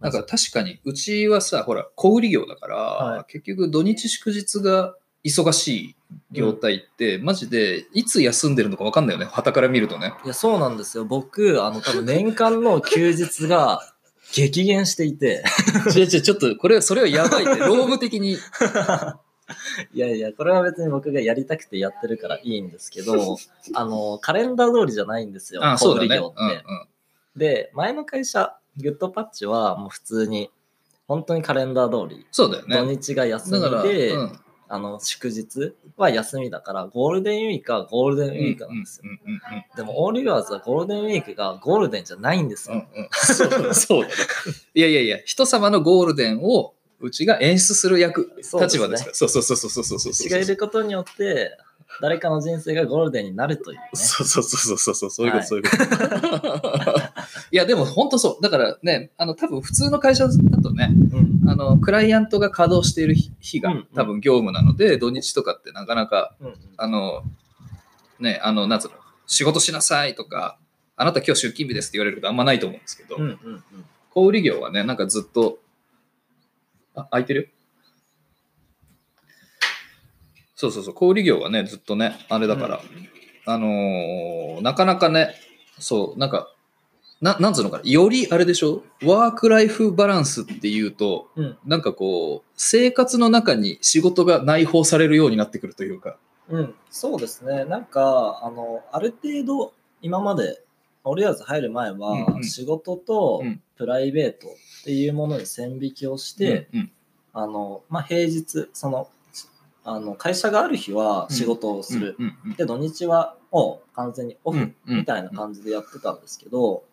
[0.01, 5.95] なんか確かに、うちはさ、ほら、小売業だから、はい結局土日祝日が忙しい
[6.31, 9.27] 業態って、マジでいつ休んでるのか分かんないよね。
[9.27, 10.13] 旗から見るとね。
[10.25, 11.05] いや、そうなんですよ。
[11.05, 13.81] 僕、あの、多分年間の休日が
[14.33, 15.43] 激減していて、
[15.95, 18.37] 違う違う、ちょっと、これ、それはやばいって、 労務的に。
[19.93, 23.37] いやいや、これは別に僕がやりたくてやってるからいいんですけど、
[23.73, 26.07] あの、カレンダー通りじゃないんですよ、あそうだね。
[26.07, 26.63] 小売業って。
[27.35, 30.49] で、前の会社、グッドパッチはもう普通に、
[31.07, 32.77] 本当にカレンダー通り、そうだよね。
[32.77, 34.39] 土日が休みで、うん
[34.73, 39.11] あの、祝日は休みだから、ゴールデンウィークはゴールデンウィークなんですよ。
[39.75, 42.75] でも、オールユアーズはゴールデンウィークがゴールデンじゃないんですよ。
[42.95, 44.07] うんうんそう。
[44.73, 49.15] いやいやいや、人様のゴールデンをうちが演出する役、立場ですから。
[49.15, 50.13] そうそうそうそうそうそうそう。
[50.13, 51.57] 血がいることによって、
[52.01, 53.89] 誰かの人生がゴールデンになるというね。
[53.95, 57.10] そうそうそうそうそう、そういうこと、はいそういうこと。
[57.51, 58.41] いや、でも本当そう。
[58.41, 60.89] だからね、あの、多分普通の会社だとね、
[61.43, 61.49] うん。
[61.49, 67.23] あの、クライアントが稼働している日日がうん多分業務なので、土日とかってなかなか、うんうんあの、
[68.19, 68.93] ね、あの、なんつうの、
[69.27, 70.57] 仕事しなさいとか、
[70.95, 73.63] あなた今日出勤日ですって言われることあんまないと思うんですけど、うんうんうん。
[74.11, 75.59] 小売業はね、なんかずっと、
[76.95, 77.41] あ、空いてる？
[77.41, 77.47] よ
[80.55, 82.81] そうそうそう、小売業はね、ずっとね、あれだから、
[83.45, 85.33] あのーなかなかね、
[85.79, 86.50] そう、なんか、
[87.21, 91.57] ななんつうのかな、よりあれでしょ、ワークライフバランスっていうと、うん。
[91.65, 96.17] なんかこう、生活の中に仕事が内包されるようになってくるというか、
[96.49, 97.63] うん、そうですね。
[97.65, 100.63] なんか、あの、ある程度、今まで、
[101.03, 103.61] オリアーズ入る前は、仕事とうん。
[103.77, 106.91] プライベートっていうものに線引きをして、うん
[107.33, 109.09] あの、まあ、平日、その、
[109.83, 112.17] あの、会社がある日は仕事をする。
[112.57, 116.83] で、土日はもう完全にオフみたいな感じでやってたんですけど、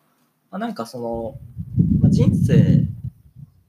[0.51, 1.37] まあ、なんかその、
[1.99, 2.85] まあ、人生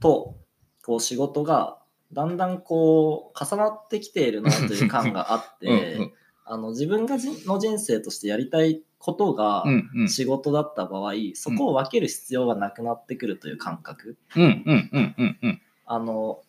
[0.01, 0.37] と
[0.85, 1.79] こう仕事が
[2.13, 5.67] だんだんこう重なってきているなという感があって、
[5.97, 6.13] うんうん。
[6.45, 10.09] あの自分がじの人生としてやりたいことがうんうん。
[10.09, 14.17] 仕事だった場合、そこを分ける必要がなくなってくるという感覚。
[14.35, 14.43] うん。
[14.43, 14.91] うん。
[14.93, 15.15] うん。
[15.17, 15.39] うん。
[15.43, 15.61] うん。
[15.87, 16.41] あの、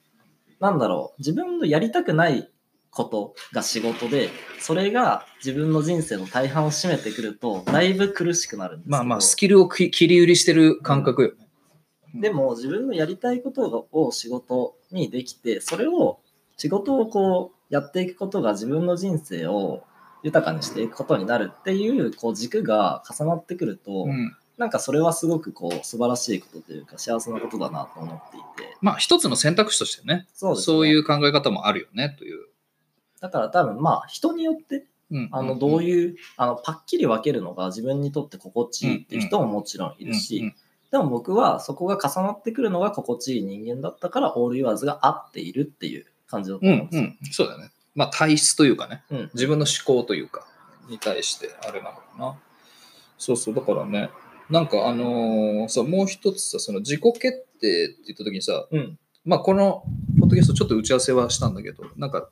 [0.59, 2.49] なんだろう、自分のやりたくない
[2.91, 11.29] ことが仕事で、それが自分の人生の大半を占めてくると、だいぶ苦しくなるんですまあまあ、スキルをき切り売りしてる感覚よ。
[11.29, 11.47] ね。
[12.13, 16.19] でも自分のやりたいことを仕事にできて、それを
[16.57, 19.83] 仕事をこうやっていくことが自分の人生を
[20.21, 24.35] 豊かにしていくことになるっていうこう軸が重なってくると、うん。
[24.57, 28.77] なんかそれはすごくこう素晴らしいことというか幸せなことだなと思っていて。
[28.81, 30.61] まあ一つの選択肢としてね、そうね。
[30.61, 32.50] そういう考え方もあるよねという。
[33.21, 35.29] だから多分まあ人によってうん。
[35.31, 40.55] あのどうういう、あのパッキリ分けるのが自分にとって心地いいっていう人ももちろんいるし、んうん。
[40.89, 47.03] でも僕はそこが重なってくるのが心地いい人間だったからオール言わずが合っているっていう感じだとうん思うんですよ。
[47.03, 47.71] うん、そうだね。
[47.93, 49.29] まあ体質というかね、うん。
[49.33, 50.47] 自分の思考というか、
[50.89, 52.35] に対してあれなのかな。
[53.17, 54.09] そうそう、だからね、
[54.49, 58.97] なんかあのーさ、もう一つさ、その自己決定って言った時にさ、うん。
[59.25, 59.83] まあこの
[60.19, 62.29] ポッドキャストちょっと打ち合わせはしたんだけど、なんか、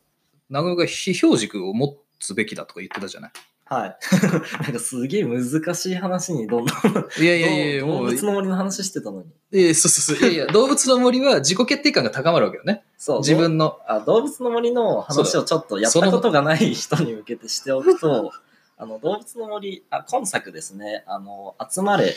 [0.49, 3.31] 長野が非標軸を持つべきだとか言ってたじゃない？
[3.65, 3.97] はい。
[4.63, 6.77] なんかすげえ難しい話にどんどん
[7.21, 9.59] いやいやいや、動もう、物の森の話してたのに。
[9.59, 12.83] いやそうそうそう、いやいや、動物の森は自己決定感が高まるわけよね。
[12.97, 13.77] そう自分の。
[13.87, 18.31] あ動物の森の話をちょっとやったことがない人に向けてしておくと、
[18.77, 22.15] あの動物の森、あ今作ですね、あの集まれ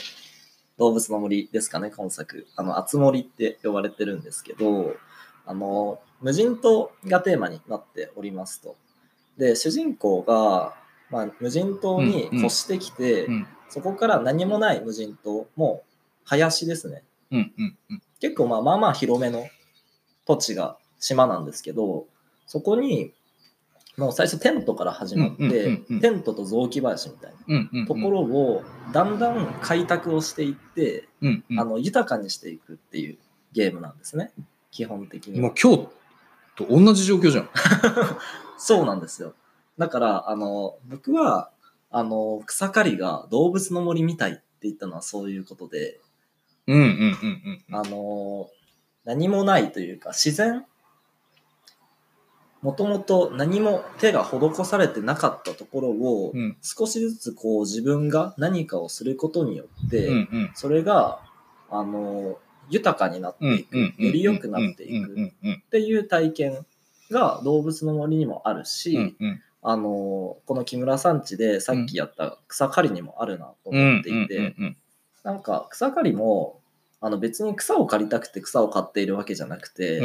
[0.79, 2.47] 動物の森ですかね、今作。
[2.57, 4.97] あの、集森って呼ばれてるんですけど、
[5.47, 8.77] あの、無人島がテーマになっておりますと。
[9.37, 10.75] で、主人公が、
[11.11, 15.89] まあ、無人島に越してきて、うん、そこから何もない無人島、もう
[16.25, 17.03] 林ですね。
[17.31, 18.03] うん、うん、うん。
[18.21, 19.47] 結構まあまあまあ広めの
[20.27, 22.07] 土地が島なんですけど
[22.47, 23.13] そこに
[23.97, 27.87] もう最初テントから始まって、うんうんうんうんテントと雑木林みたいなうん、うん。
[27.87, 31.61] ところをだんだん開拓をしていって、うん、うん。
[31.61, 33.19] あの豊かにしていくっていう
[33.53, 34.33] ゲームなんですね
[34.73, 35.89] 基本的にはもう今日
[36.57, 37.49] と同じ状況じゃん。
[38.59, 39.35] そうなんですよ
[39.77, 41.51] だからあの僕は
[41.91, 46.01] あの草刈りが動物の森みたいって言ったのはそういうことで
[46.67, 47.77] うん、うん、うん、うん。
[47.77, 48.49] あの
[49.05, 50.65] 何もないというか自然？
[52.63, 60.09] もともと何も手が施されてなかったところを、うん少しずつこう自分が何かをすることによって。
[60.55, 61.19] それが
[61.69, 62.39] あの
[62.71, 66.67] 豊かになっていく、より良くなっていくっ、ていう体験
[67.11, 69.17] が動物の森にもあるし、
[69.63, 74.55] あのこの木村さんちでさっきやった草刈りにもあるなと、思っていて、
[75.23, 76.61] なんか草刈りも
[77.01, 80.01] あの別に草を刈りたくて草を刈っているわけじゃなくて、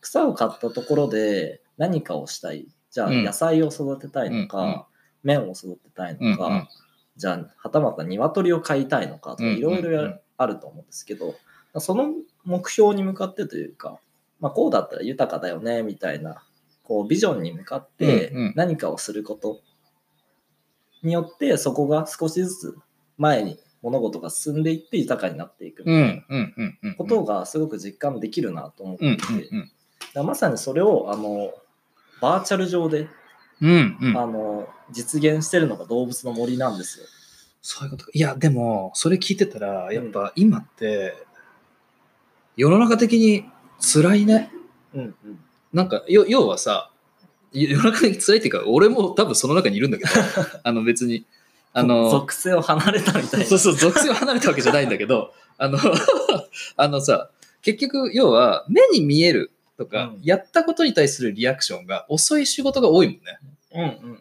[0.00, 4.86] 草を刈ったところで何かをしたいじゃあ野菜を育てたいのか、
[5.22, 6.68] 麺を育てたいのか、
[7.16, 11.34] じゃあはたまた鶏を飼いたいのかとかいろいろあると思うんですけど、
[11.80, 12.12] その
[12.44, 13.98] 目標に向かってというか、
[14.40, 16.44] まあ、こうだったら豊かだよねみたいな
[16.82, 19.60] こうビジョンに向かってうんうん何かをすること
[21.02, 22.76] によってそこが少しずつ
[23.16, 26.94] 前に物事が進んでいって豊かになっていくみたいなうん、うん、うん、うん。
[26.94, 29.48] ことがすごく実感できるなと思っうん、てい
[30.14, 31.52] て、まさにそれをあの
[32.20, 33.08] バーチャル上で、
[33.60, 34.16] うん、うん。
[34.16, 37.06] あの実現してるのが動物の森なんですよ。
[37.60, 38.10] そういうことか。
[38.12, 41.14] いや、でも、それ聞いてたら、やっぱ今って、
[42.56, 43.44] 世の中的に
[43.80, 44.50] 辛いね。
[44.94, 45.14] うんうん、
[45.72, 46.90] なんか、よ要はさ、
[47.52, 50.10] 世の中的に辛いっていうか、俺も多分その中にいるんだけど、
[50.62, 51.24] あの別に、
[51.72, 53.46] あの、属性を離れたみたいな。
[53.46, 55.78] そうそう、属性を離れたわけじゃないんだけど、 あの、
[56.76, 57.30] あのさ、
[57.62, 63.38] 結局、要は、目に見えるとか、うんやったことに対するリアクションが遅い仕事が多いもんね。
[63.74, 64.20] うんうんうん、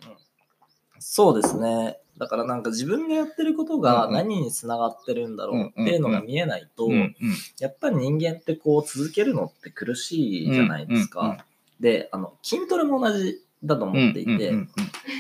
[0.99, 1.97] そうですね。
[2.21, 6.87] だからなんか自分がやってることが何につながってるんだろうっていうのが見えないと、
[7.59, 11.43] やっぱり人間ってこう続けるのって苦しいじゃないですか。
[11.79, 14.53] であの筋トレも同じだと思っていて、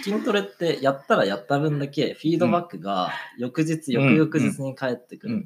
[0.03, 3.09] 筋トレってやったらやった分だけフィードバックが
[3.39, 5.45] 翌日、翌々日に返ってくる。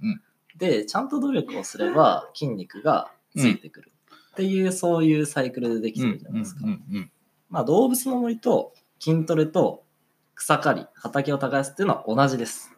[0.58, 3.94] で、ちゃんと努力をすれば筋肉がついてくる。
[4.34, 6.66] っていう、そういうサイクルでできてるじゃないですか。
[7.50, 9.85] まあ、動物の森と筋トレと
[10.36, 12.72] 草刈り、畑を耕すっていうのは同じです。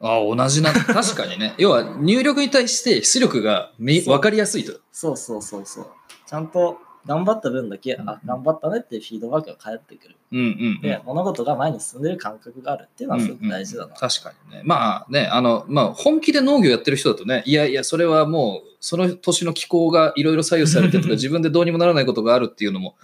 [0.00, 0.72] ああ、同じな。
[0.86, 1.54] 確かにね。
[1.58, 4.72] 要は、入力に対して出力がみ分かりやすいと。
[4.92, 5.86] そうそうそうそう。
[6.26, 10.16] ちゃんと頑張った分だけ、うんあ、頑張ったねっていうフィードバックが返ってくる。
[10.30, 13.94] うんうんうんで、物事が前に進んでる感覚があるっていうのはすごく大事だな。
[13.94, 14.62] 確かにね。
[14.64, 22.94] まあね、あの、まあ本気で農業やってる人だとね、いやいや、それはもう、その年の気候がいろいろ左右されてとか、 自分でどうにもならないことがあるっていうのも、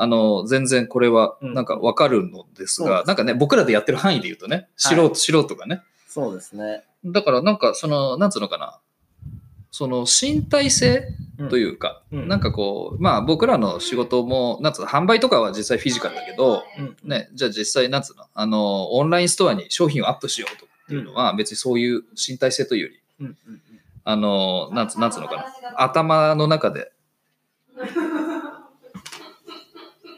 [0.00, 5.14] あの、全然これはなんかわかるのですが、そうですなんかね、僕らでやってる範囲で言うとね、素人、はい。
[5.16, 5.82] 素人がね。
[6.08, 6.84] そうですね。
[7.04, 8.78] だからなんか、その、なんつうのかな、
[9.72, 11.08] その身体性
[11.38, 11.48] うん。
[11.48, 12.28] というか、うん。
[12.28, 16.96] なんかこう、まあ僕らの仕事も、なんつうの、販売とかは実際フィジカルだけど、うん。
[17.08, 23.26] ね、じゃあ実際、なんつうの、あの、オンラインストアに商品をアップしようとかっていうのは、別にそういう身体性というより、うん。
[23.26, 23.36] うん。
[23.52, 23.60] うん。
[24.04, 25.44] あの、なんつなんつうのかな、
[25.76, 26.92] 頭の中で。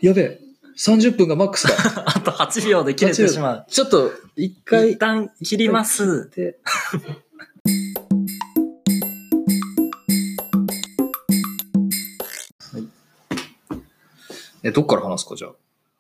[0.02, 0.40] やべえ。
[0.78, 1.74] 30分がマックスだ。
[2.08, 3.66] あと8秒で切れてしまう。
[3.68, 4.96] ちょっと、一一回。
[4.96, 6.30] 旦切ります。
[6.30, 6.58] で
[14.62, 15.48] え、どっから話すか、じゃ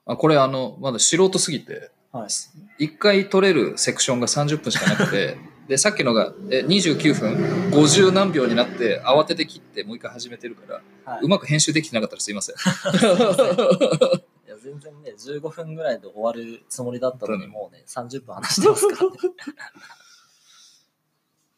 [0.06, 0.12] あ。
[0.12, 2.84] あ、これあの、まだ素人すぎて、はい。
[2.84, 5.36] 一回取れるセクションが30分しかなくて、
[5.70, 7.36] で、さっきのがえ29分
[7.70, 12.56] 50何秒になって、慌てて切ってもう一回始めてるから、はいうまく編集できてなかったらすいません。
[12.56, 19.16] いや全然ね、15分ぐらいで終わるつもりだったのに、うんもうね、30分話してますからね。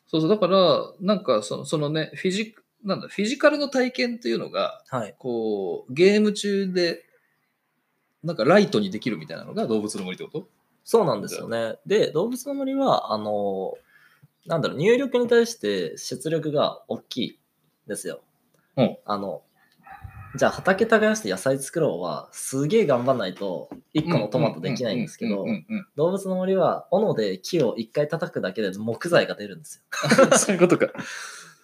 [0.08, 5.14] そうそう、だから、なんかその、そのね、フィジなんだ、フィジカルの体験っていうのが、はい。
[5.18, 7.02] こう、ゲーム中で、
[8.22, 10.46] なんかライトにできるみたいなのが動物の森ってこと？
[10.84, 11.76] そうなんですよね。
[11.86, 13.74] で、動物の森は、あの、
[14.46, 17.38] なんだろう、入力に対して出力が大きい
[17.86, 18.20] ですよ。
[18.76, 19.42] うんあの、
[20.34, 25.44] じゃあ畑耕して野菜作ろうは、すげえ頑張んないと、1個のトマトできないんですけど
[25.96, 30.24] 動物の森は、斧で木を1回叩くだけで木材が出るんですよ。
[30.24, 30.92] う んそういうことか。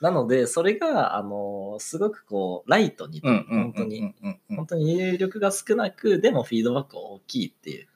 [0.00, 4.14] なので、それが、あの、すごくこう、ライトに、本当に、
[4.48, 7.88] 本当に入力が少なく、でもフィードバックが大きいっていう。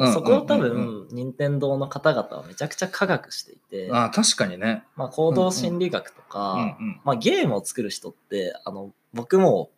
[0.00, 4.82] うんそこを多分、任天堂の方々はめちゃくちゃ科学していて、ああ、確かにね。
[4.96, 9.70] まあ、行動心理学とか、うんうんまあ、ゲームを作る人って、あの、僕も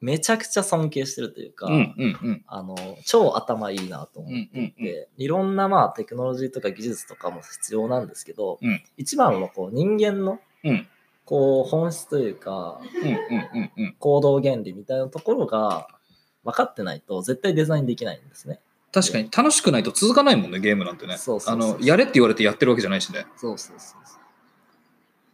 [0.00, 2.44] めちゃくちゃ尊敬してるというか、うんうんうん。
[2.46, 8.82] あの、超頭いいなと思っていて、うんうんいろんなまあテクノロジーとか技術とかも必要なんですけど、うん。
[8.96, 10.86] 一番はこう人間のうん。
[11.26, 13.16] こう本質というか、うんうん
[13.54, 13.96] うんうん。
[13.98, 15.88] 行動原理みたいなところが
[16.44, 18.60] 分かってないと絶対デザインできないんですね。
[18.96, 21.18] 確かに楽しくないと続かないもんね、ゲームなんてね。
[21.18, 23.26] そうそうそうそうあの、やれって言われてやってるわけじゃないしね。
[23.36, 24.16] そうそうそうそ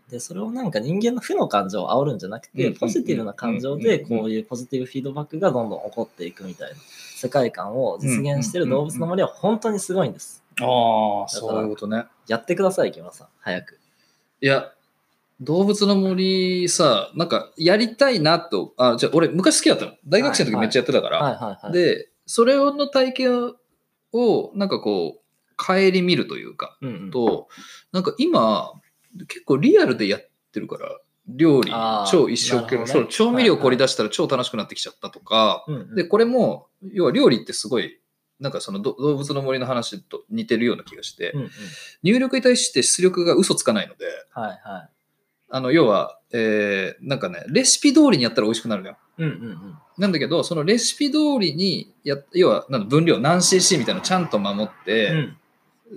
[0.09, 0.11] う。
[0.11, 6.77] で、それをなんか人間の負の感情を煽るんじゃなくて、ポジティブな感情でこういうポジティブフィードバックがどんどん起こっていくみたいな
[7.17, 10.43] 世界観を実現してる動物の森は本当にすごいんです。
[10.61, 10.67] ああ、
[11.33, 12.07] だからそういうことね。
[12.27, 13.29] やってください、木村さん。
[13.39, 13.79] 早く。
[14.41, 14.73] いや、
[15.41, 19.93] 動物の森さ、なんかやりたいなと、あ、じゃあ俺昔好きだったの。
[20.07, 21.23] 大学生の時めっちゃやってたから。
[21.23, 23.55] はいはいはい。、で、それの体験
[24.15, 27.49] を、なんかこう、顧みるというか、うんうん、と、
[27.93, 28.73] なんか今、
[29.29, 31.71] 結構リアルでやってるから、料理
[32.11, 32.87] 超一生懸命、ね。
[32.87, 35.95] そう調味料凝り出したら超楽しくなってきちゃったとか、うんうん。
[35.95, 38.01] で、これも、要は料理ってすごい、
[38.41, 41.51] なんかそのど動物の森の話と似てるような気がして、うんうん、
[42.03, 44.91] 入力に対して出力が嘘つかないので、はいはい。
[45.51, 48.97] あの、要は、えー、なんかね、レシピ通りにやったら美味しくなるのよ。
[49.19, 49.79] うんうんうん。
[49.99, 55.37] なんだけど、そのレシピ通りにや、要は、なんだ分量、何 cc みたいなのちゃんと守って、うん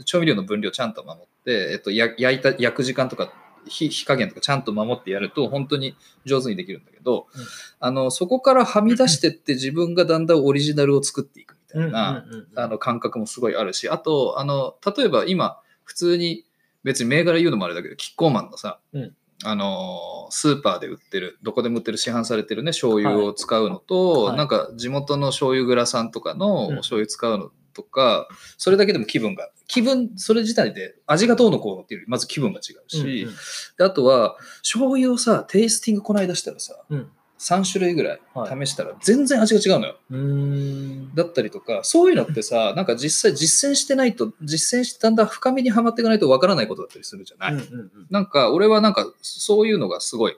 [0.04, 3.32] 調味料の分量ちゃんと守って、えっと、や焼いた、焼く時間とか、
[3.68, 7.46] 火火加減とかちゃんと守ってやると、本当に上手にできるんだけど、うん。
[7.80, 12.26] あの、そこからはみ出してって自分がだんだんオリジナルを作っていくみたいな、
[12.56, 16.44] あの、感覚もすごいあるし、あと、あの、例えば今、普通に、
[16.84, 24.38] 別に銘柄言うのもあれだけど、キッコーマンのさ、うんあの、スーパーで売ってる、どこでも売ってる市販されてるね、醤油を使うのと、はい。
[24.38, 28.28] なんか地元の醤油蔵さんとかのうん醤油使うのとか、
[28.58, 33.36] それだけでも気分が、気分、それ自体で味がどうのこうのっていうより、まず気分が違うし、うんうん。
[33.78, 39.98] であとは、醤油をさ、テイスティングこないだしたらさ、うん3種類ぐらいはい試したら全然味が違うのよ。
[40.10, 41.16] うーん。
[41.16, 47.54] だったりとか、そういうのってさ、 なんか実際実践してないと、実践してだんだん深みにはまっていかないとわからないことだったりするじゃない？
[47.54, 50.38] うんうんうんなんか、俺はなんか、そういうのがすごい、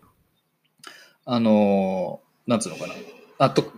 [1.25, 2.93] あのーなんつうのかな。
[3.39, 3.71] あと、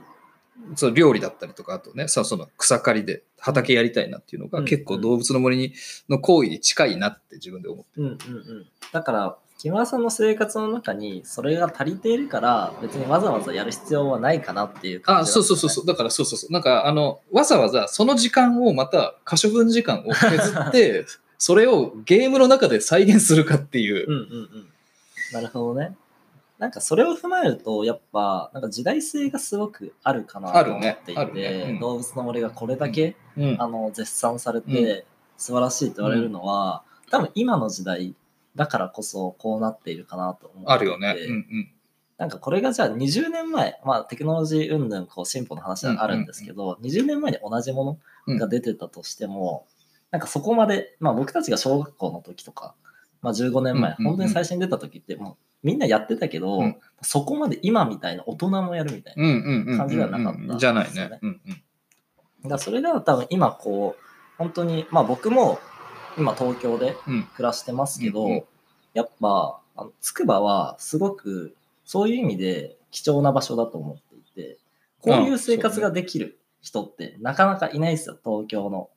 [0.75, 5.73] そう料理だったりとか、あとね、さその草刈りで畑やりたいなっていうのが、うん結構動物の森に
[6.07, 7.89] の行為に近いなって自分で思って。
[7.99, 8.15] うんうんう
[8.59, 8.67] ん。
[8.91, 15.85] だから、木村さんの生活の中にそれが足りているから、別にわざわざやる必要はないかなっていう感あ、じそうそうそうそう。
[15.85, 16.53] だからそうそうそう。
[16.53, 21.05] なんか、あの、わざわざその時間をまた可処分時間を削って、
[21.37, 24.05] それをゲームの中で再現するかっていう。
[24.07, 24.23] うんうんう
[24.59, 24.69] ん。
[25.33, 25.95] なるほどね。
[26.57, 35.05] なんかそれを踏まえると、やっぱ、なんか時代性がすごくあるかなと思っていて、あるねねうん動物の森がこれだけ、うんあの絶賛されうて
[35.37, 38.13] 素晴らしいと言われるのは、多分今の時代
[38.59, 41.15] だからこそこうなっているかなと思ってあるよね。
[41.17, 41.71] うんうん。
[42.17, 47.97] なんかこれがじゃあ20年前、まあテクノロジー云々こう進歩の話はあるんですけど、20年前に同じも
[48.27, 49.65] のが出てたとしても、
[50.11, 52.75] なんかそこまで、まあ僕たちが小学校の時とか、
[53.21, 59.23] まあ15年前、うんうんうん本当に最初に出た時ってもうみんなやってたけど、うんそこまで今みたいな大人もやるみたいな。
[59.23, 59.77] うんうんうんうん。
[59.77, 61.19] 感じではなかったじゃないねね。
[61.21, 61.41] うん
[62.43, 62.49] うん。
[62.49, 64.03] だそれが多分今こう、
[64.37, 65.59] 本当に、まあ僕も
[66.17, 68.43] 今東京でうん暮らしてますけど、うんうん
[68.93, 71.55] やっぱ、あの筑波はすごく
[71.85, 74.57] そういう意味で貴重な場所だと思っていて、
[75.01, 78.89] こういう生活ができる人ってなかなかいないですよ、東京の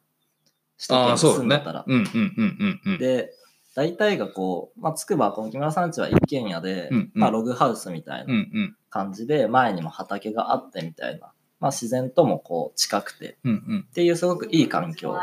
[0.78, 1.84] 首都圏住んでたら。。
[1.86, 2.98] うんうんうんうんうん。
[2.98, 3.32] で、
[3.74, 13.86] 大体がこう、まあ、つくば、この木村さんちは一軒家で、うんうんまあ、ログハウスみたいうんなうん感じで、前にも畑があってみたいな、まあ、自然ともこう近くてうんうん。
[13.88, 15.16] っていうすごくいい環境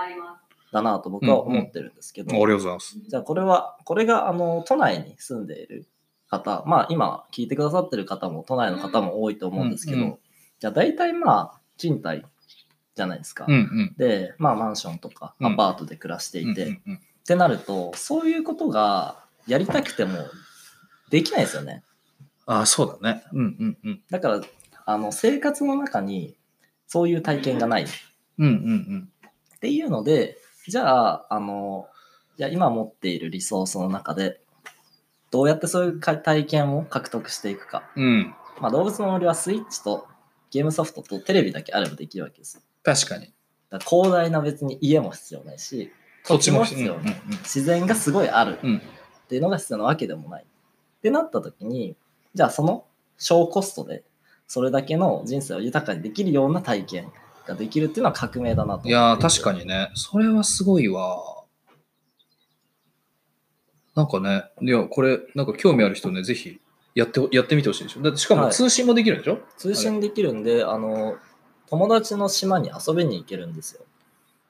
[0.72, 2.98] だなと僕は思ってるんですけど、ありがとうございます。
[3.08, 5.88] じゃあこれは、これがあの都内に住んでいる
[6.30, 10.18] 方、まあ今聞いてくださってる方も都内の方も多いと思うんですけど、うんうん
[10.60, 12.22] じゃあ大体まあ賃貸
[12.94, 13.46] じゃないですか。
[13.48, 13.96] うんうん。
[13.98, 20.18] で、まあマンションとかうんアパートで暮らしていて、っうんうんてなると、そういうことがやりたくても
[21.12, 21.84] できないですよね。
[22.48, 23.24] ああ、そうだね。
[23.32, 24.02] うんうんうん。
[24.10, 24.42] だから、
[24.86, 26.36] あの生活の中に
[26.88, 27.86] そういう体験がない。
[28.40, 29.10] うんうんうん。
[29.56, 30.39] っていうので、
[30.70, 31.88] じゃあ、あの、
[32.38, 34.42] じゃあ今持っているリソースの中で、
[35.32, 37.84] どうやってそういうか体験を獲得していくか。
[37.96, 38.34] うん。
[38.60, 40.08] まあ、動物の森はスイッチと
[40.52, 42.62] ゲームソフトとテレビだけあればできるわけですよ。
[42.84, 43.34] 確かに。
[43.70, 45.92] だ広大な別に家も必要ないし、
[46.26, 47.14] 土地も必要ない。
[47.14, 48.78] うん自然がすごいあるうんうん。
[48.78, 48.82] っ
[49.28, 50.44] ていうのが必要なわけでもない。
[50.44, 51.96] ってなった時に、
[52.34, 52.86] じゃあその
[53.18, 54.04] 小コストで
[54.48, 57.12] それだけの人生を豊かにできるような体験
[57.50, 59.60] ができるっていうのは革命だなといやー、確かに。
[59.60, 59.89] にね。
[59.95, 61.20] それはすごいわ。
[63.95, 66.62] なんかね、いや、これ、なんか興味ある人ね、ぜひ
[66.95, 68.02] やって、やってみてほしいでしょ。
[68.02, 71.18] だってしかもはい通信もできるんでしょ、通信できるんで、あの、
[71.68, 73.82] 友達の島に遊びに行けるんですよ。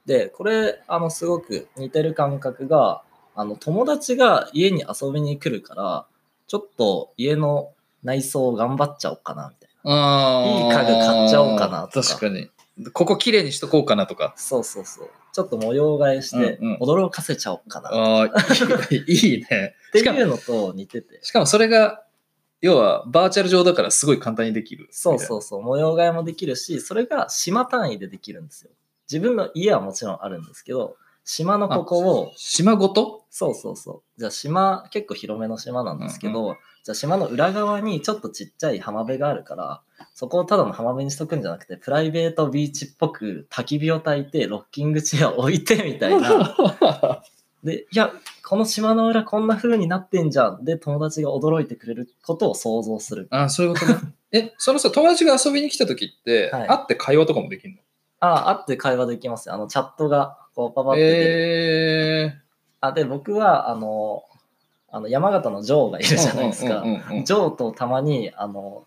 [0.05, 3.01] で、これ、あの、すごく似てる感覚が、
[3.35, 6.05] あの、友達が家に遊びに来るから、
[6.47, 7.71] ちょっと家の
[8.03, 10.45] 内装を頑張っちゃおうかな、みたいな。
[10.45, 12.49] いい家具買っちゃおうかなとか確かに。
[12.93, 14.33] ここ綺麗にしとこうかなとか。
[14.37, 15.09] そうそうそう。
[15.31, 17.89] ちょっと模様替えしてうんうん、驚かせちゃおうかな。
[17.89, 18.25] っああ、
[18.91, 19.75] いいね。
[19.91, 21.19] てしかもいうのと似てて。
[21.21, 22.03] しかもそれが、
[22.61, 24.87] 要はバーチャル上だからすごい簡単にできる。
[24.91, 25.61] そうそうそう。
[25.61, 28.71] 模様替えもできるし、それが島単位でできるんですよ。
[29.09, 30.97] 自分の家はもちろんあるんですけど、
[31.31, 33.23] 島のここを、島ごと？
[33.29, 34.19] そうそうそう。
[34.19, 39.83] じゃあ島、結構広めの島なんですけど、じゃあ島の裏側にちょっとちっちゃい浜辺があるから、
[40.15, 46.55] そこをただの浜辺にしとくんじゃなくて、プライベートビーチっぽく焚き火を焚いて、ロッキングチェアを置いてみたいな。
[47.63, 48.11] で、いや、
[48.43, 50.65] この島の裏こんな風になってんじゃん。
[50.65, 53.27] で、友達が驚いてくれることを想像する。
[53.29, 53.99] ああ、そういうことね。
[54.33, 57.81] え、そのさ、友達が遊びに来た時って、はい会って会話とかもできるの？
[58.21, 59.55] ああ、会って会話できますよ。
[59.55, 62.33] あの、チャットが、こう、パパって出る。
[62.35, 62.35] え
[62.81, 64.23] あ、で、僕は、あの、
[64.91, 66.17] あの、山形のジョーがいるー。
[66.17, 66.83] じゃないですか
[67.23, 68.83] ジョーとたまに、あの、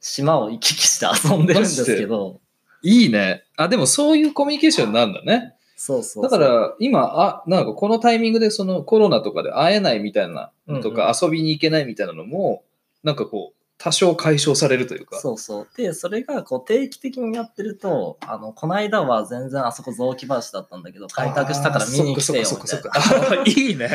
[0.00, 2.40] 島を行き来して遊んでるんですけど、
[2.82, 3.44] いいね。
[3.58, 5.54] あ、でもそういうコミュニケーションなんだね。
[5.76, 6.22] そうそう。
[6.22, 12.62] だから今、あ、なんかこのタイミングでそのコロナとかで会えないみたいなのとうんか遊びに行けないみたいなのも、
[13.04, 15.18] なんかこう、多少解消されるというか。
[15.18, 15.68] そうそう。
[15.74, 23.42] で、それがこう定期的にやってると、あの、この間は全然あそこ雑木林だったんだけど、開拓したから見に来てよみたいかそっかそっな。
[23.46, 23.88] いいね。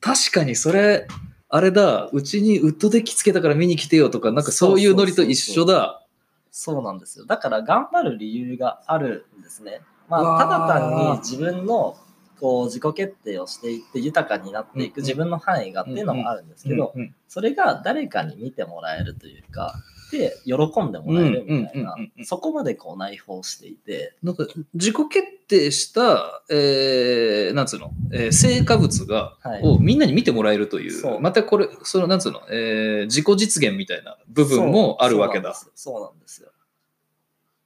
[0.00, 1.08] 確かにそれ、
[1.48, 6.06] あれだ、うちにウッドデッキつけたから見に来てよとか、なんかそういうノリと一緒だ。
[6.52, 7.26] そうなんですよ。
[7.26, 9.80] だから頑張る理由があるんですね。
[10.08, 11.96] まあ、ただ単に自分の
[12.40, 16.94] こう自己決定をしていって豊かになっていうんく自分の範囲がっていうのもあるんですけど、
[17.28, 19.74] それが誰かに見てもらえるというか、
[20.10, 29.62] で、喜んでもらえるみたいなそこまでこう内包していて、なんか自己決定した、えー、なんつうの、えー成果物が、はい。
[29.62, 35.54] をみんなに見てもらえるという、またこれ、そのなんつうの、えー自己実現みたいな部分もあるわけだ。
[35.54, 36.50] そうそうなんですよ。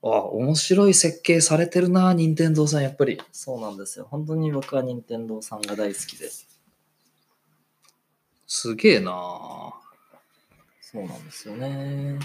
[0.02, 3.20] あ、面白い設計されてるな、任天堂さん、やっぱり。
[3.30, 4.06] そうなんですよ。
[4.10, 6.48] 本当に僕は任天堂さんが大好きです。
[8.46, 9.12] すげえな
[10.80, 12.18] そうなんですよね。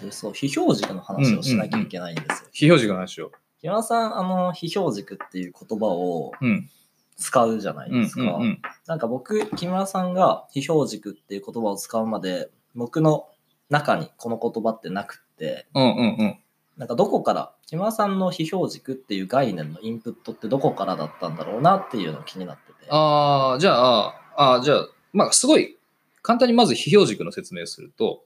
[0.00, 2.48] で、そう、非表軸の話をしなきゃいけないんですよ。
[2.52, 3.32] 非表示の話を。
[3.60, 6.68] 木村さん、あの、非表軸っていう言葉をうん。
[7.16, 8.22] 使うじゃないうんですか。
[8.22, 8.62] うんうん。
[8.86, 13.28] なんか僕、木村さんが非表軸っていう言葉を使うまで、僕の
[13.72, 16.38] 中にこの言葉ってなくって、うんうんうん。
[16.76, 22.90] なんかどこから、木村さんの非表軸っていう概念のインプットってどこからだったんだろうなっていうのが気になってて。
[22.90, 25.78] ああ、じゃあ、あーじゃあ、まあ、すごい、
[26.20, 28.24] 簡単にまず非表軸の説明をすると、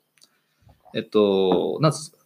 [0.95, 2.17] えっと、なんつう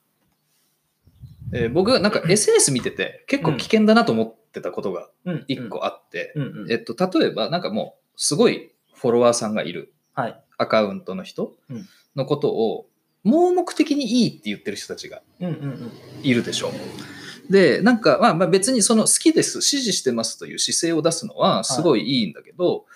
[1.53, 5.45] えー僕、なんか SNS 見てて、結構危険だなと思ってたことがうん。
[5.47, 6.33] 一個あって。
[6.71, 10.41] えっと、例えば、なんかもう、すごいフォロワーさんがいるはい。
[10.57, 12.87] アカウントの人うんのことを、
[13.25, 15.91] 盲目的にいいって言ってる人たちがうんうんうん。
[16.23, 17.53] いるでしょう。
[17.53, 22.87] で、なんか、まあ、まあ別にその好きです、支持してますという姿勢を出すのはすごいいいんだけど、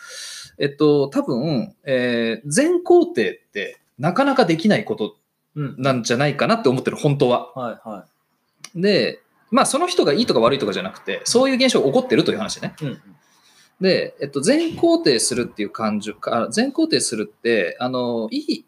[0.59, 5.17] えっと、多分、えー全肯定ってなかなかできないこと
[5.57, 5.75] うん。
[5.79, 7.53] なんじゃないかなって思ってる、本当は。
[7.55, 8.07] はいは
[8.75, 9.21] で、
[9.51, 12.75] まあその人がいいとか悪いとかじゃなくて、そういう現象が起こってるという話ね。
[12.81, 13.01] うんうん
[13.81, 18.65] で、えっと、全肯定するっていう感情か、全肯定するって、あの、いい、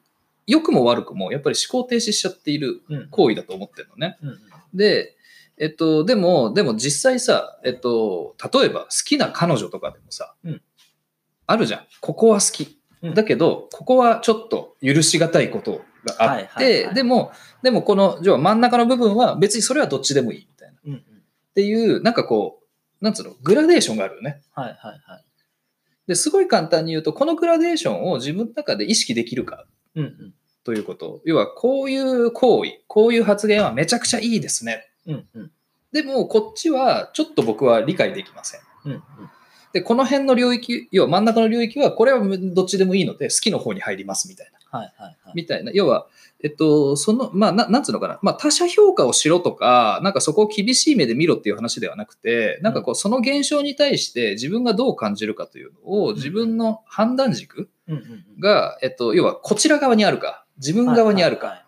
[0.47, 4.19] 良くも悪くも、やっぱり思考停止しちゃっているうん行為だと思ってるのね。
[4.23, 4.41] うんうん
[4.75, 5.17] で、
[5.57, 10.63] えっと、でも、でも実際さ、えっと、例えば好きな彼女とかでもさ、うん
[11.49, 11.87] あるじゃん。
[12.01, 12.81] ここは好き。
[13.03, 17.31] うんだけど、ここはちょっと許しがたいことがあって、でも、
[17.63, 20.75] でもこの、要は真ん中の部分は別にそれはどっちでもいいみたいな。
[20.75, 21.03] っうんうん
[21.55, 22.61] ていう、なんかこ
[23.01, 24.43] う、なんつうの、グラデーションがあるよね。
[24.53, 24.77] はいはい
[25.07, 25.25] はい。
[26.07, 29.67] ですごい簡単に言うと、このグラデーションを自分の中で意識できるか
[29.97, 30.35] うんうん
[30.65, 31.21] ということ。
[31.25, 34.85] 要は、こういう行為、こういう発言はめちゃくちゃいいですね。
[35.07, 35.51] うんうん
[35.93, 38.61] でも、こっちはちょっと僕は理解できません。
[38.85, 39.01] うんうん
[39.73, 44.56] で、この辺の領域、要は真ん中の領域は、これはどっちでもいいので、好きの方に入りますみたいな。
[44.71, 45.33] はいはいはい。
[45.35, 45.73] みたいな。
[45.73, 46.07] 要は、
[46.43, 48.19] えっと、その、まあ、ななんつうのかな。
[48.23, 57.69] まあ、他者評価をしろとか、なんかそこを厳しい目で見ろっていう話ではなくて、なんかこう、その現象に対して自分がどう感じるかというのを、自分の判断軸
[58.39, 61.67] が、えっと、要はこちら側にあるか、自分側にあるか、はい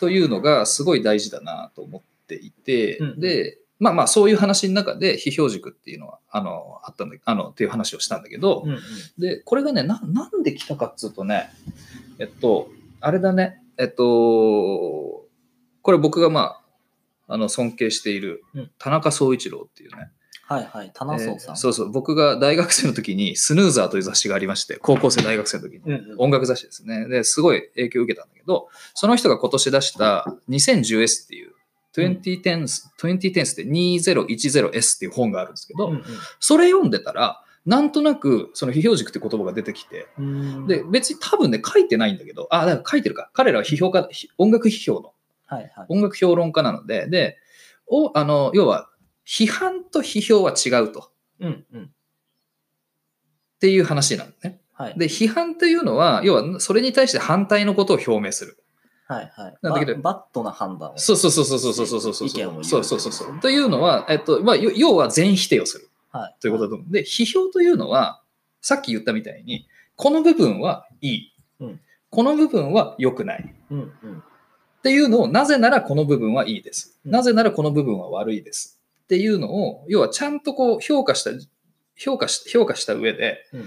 [0.00, 8.78] というのがすごい大事だなと思っていて、うんで、まあまあそういう話の中で批評軸っていうのは、あの、あったんだ、あの、っていう話をしたんだけど、うんうん
[9.18, 11.50] で、これがね、な、なんで来たかっつうとね、
[12.18, 12.68] えっと、
[13.00, 14.04] あれだね、えっと、
[15.82, 16.60] これ僕がま
[17.26, 20.10] あ、あの、尊敬しているうん田中総一郎っていうね、
[20.50, 20.90] はいはい。
[20.92, 21.54] 棚荘さん。
[21.54, 25.78] えーそうそう、僕が大学生の時にスヌーザーという雑誌がありまして、高校生大学生の時に。
[25.78, 27.06] うんうん音楽雑誌ですね。
[27.06, 31.52] で、すごい影響を受けたんだけど、その人が今年出した 2010S っていう、
[31.96, 36.04] 2010s、2010s って 2010S っていう本があるんですけど、うん
[36.38, 43.30] それ読んでたら、なんとなくその批評軸って言葉が出てきて、うんで、別に多分ね、書いてないんだけど、あ、だから書いてるか。
[43.34, 45.12] 彼らは批評家、ひ音楽批評の、
[45.46, 45.86] はいはい。
[45.88, 47.38] 音楽評論家なので、で、
[47.86, 48.88] おあの要は、
[49.26, 51.10] 批判と批評は違うと。
[51.40, 51.82] うんうん。
[51.84, 51.88] っ
[53.60, 54.60] ていう話なんだね。
[54.72, 54.98] はい。
[54.98, 58.56] で、批判というのは、要は、それに対して反対のことを表明する。
[59.10, 59.54] はいはい。
[59.60, 60.98] なんだけどババットな判断を。
[60.98, 62.28] そうそうそうそうそうそうそうそう。
[62.28, 63.40] 意見を言うそうそうそうそう。
[63.40, 66.36] というのは、えっと、まあ、よ要は全否定をするはい。
[66.40, 66.92] ということだと思う。
[66.92, 68.22] で、批評というのは、
[68.60, 71.34] さっき言ったみたいに、この部分はいい。
[71.58, 71.80] うん
[72.12, 73.54] この部分は良くない。
[73.70, 74.18] うんうん。
[74.18, 74.22] っ
[74.82, 76.98] ていうのを、なぜならこの部分はいいです。
[77.04, 78.80] うんなぜならこの部分は悪いです。
[79.04, 81.30] っていうのを、要はちゃんとこう評価した、
[81.96, 83.64] 評価し評価した上で、うん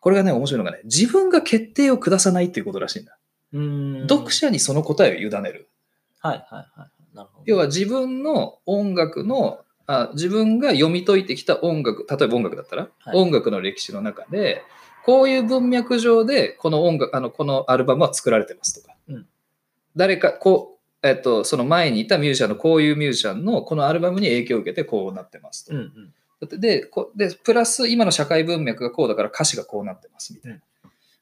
[0.00, 3.15] これがね、面白いのがね、自分が決定を下さないっていうことらしいんだ。
[3.52, 5.68] 読者にその答えを委ねる。
[6.20, 7.16] はいはいはい。
[7.16, 7.44] なるほど。
[7.46, 14.62] 要は自分の音楽のあ自分が読み解いてきた音楽例えば音楽だったら、はい音楽の歴史の中で
[15.04, 19.26] こういう文脈上でこの音楽あのこのアルバムは作られてますとか、うん
[19.96, 25.74] 誰かこう、えっと、その前にいたミュージシャンのこういうミュージシャンのこのアルバムに影響を受けてこうなってますと。
[25.74, 26.60] うんうん。
[26.60, 30.58] でこでプラス今の社会文脈がこうだから歌詞がこうなってますみたいな。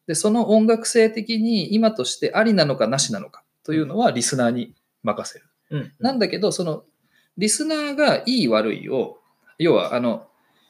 [0.06, 5.46] でその音楽性的に今としてありなのかなしなのかというのはリスナーに任せる。
[5.70, 6.84] うんなんだけど、その、
[7.36, 9.18] リスナーがいい悪いを、
[9.58, 10.28] 要は、あの、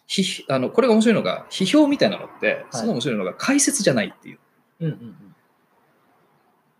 [0.08, 4.38] 批あのこれが面白いのが、批評みたいなのって、すごい面白いのが解説じゃないっていう。
[4.80, 5.16] うんうん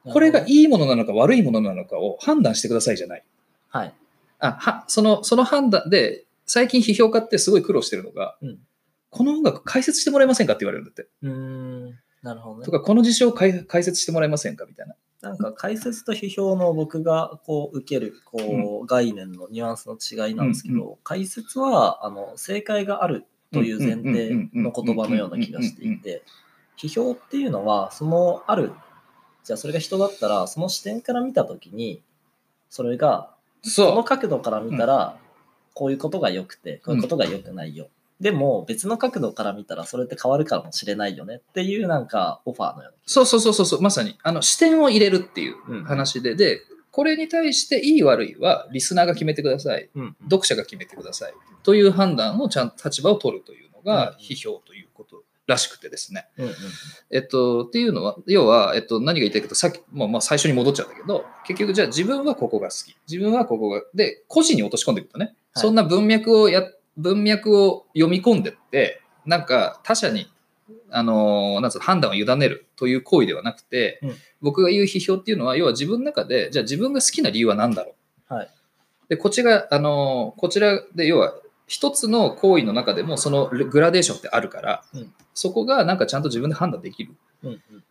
[0.07, 0.13] うん。
[0.13, 0.45] これがい。
[0.49, 3.25] いいものなのか悪いものなのかを判断してくださいじゃない。
[3.69, 3.95] はい。
[4.39, 8.59] あはそのその判断で、最近批評家ってすごい苦労してるのが、うん
[9.11, 11.07] この音楽解説してもらえませんかって言われるんだって。
[11.23, 11.99] うーん。
[12.25, 12.73] なるほどねと。
[12.73, 14.65] か、この事象を解解説してもらえませんか？
[14.65, 14.97] みたいな。
[15.21, 26.23] なんか解説と批評の僕がこう受けるこう概念のニュアンスの違いなんですけうんど、解説はあの正解があるという前提の言葉のような気がしていて、
[26.77, 28.73] 批評っていうのはそのある、
[29.45, 32.03] じゃあそれが人だったらその視点から見たときに、
[32.69, 33.31] それが
[33.63, 35.17] そのそ角度から見たら
[35.73, 37.89] こういうことが良くて、こういうことが良くないよ。
[38.25, 43.01] でも別の角度から見たらそれって変わるかもしれないよねっていうなんかオファーのようなう。
[43.05, 44.17] そうそうそうそうそう、まさに。
[44.23, 49.91] あの、視点を入れるっていううん話で、で、これに対していい悪いはリスナーが決めてください。
[49.95, 56.27] うん読者が決めてくださいという判断をちゃんと立場を取るというのうんが批評ということらしくてですね。
[56.39, 56.55] うんうん
[57.11, 62.97] えっと、っていうのは、要は、えっと、何が言いたいかと、さっき、もうまあ最初に戻っちゃったけど、結局じゃあ自分はここが好き。
[63.07, 66.63] 自分はここが、で、個人に落とし込んでいくとね、はいそんな文脈をや、
[66.97, 70.31] 文脈を読み込んでって、なんか他者に、
[70.91, 77.95] あのーなんつうの判断を委ねるという行為ではなくて、うん僕が言う批評っていうのは、要は自分の中で、じゃあ自分が好きな理由は何だろ
[78.31, 78.35] う？
[78.35, 78.51] はい。
[79.09, 81.35] で、こっちが、あの、こちらで、要は、
[81.67, 87.15] 一つの行為の中でも、そのグラデーションってあるから、うんそこがなんかちゃんと自分で判断できる。
[87.43, 87.85] うんうん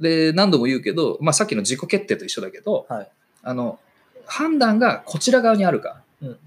[0.00, 3.08] で、何度も言うけど、まあ、さっきの自己決定と一緒だけど、はい
[3.44, 3.78] あの、
[4.26, 6.02] 判断がこちら側にあるか。
[6.20, 6.38] うんうん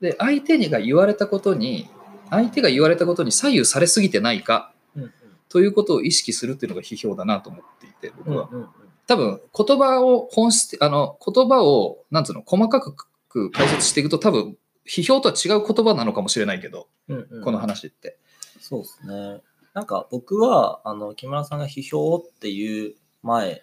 [0.00, 1.88] で、相手にが言われたことに、
[2.30, 5.12] 相手が言われたことに左右されすぎてないかうんうん
[5.48, 8.48] ということを意識するっていうのが批評だなと思っていて、僕は。
[8.50, 8.68] うんうん
[9.06, 18.18] 多分、言葉を本質、あの、言葉を、なんつうの、細かく解説していくと多分、批評とは違う言葉なのかもしれないけど、うんうんこの話って。
[18.60, 19.40] そうですね。
[19.74, 22.94] なんか僕は、あの、木村さんが批評っていう
[23.24, 23.62] 前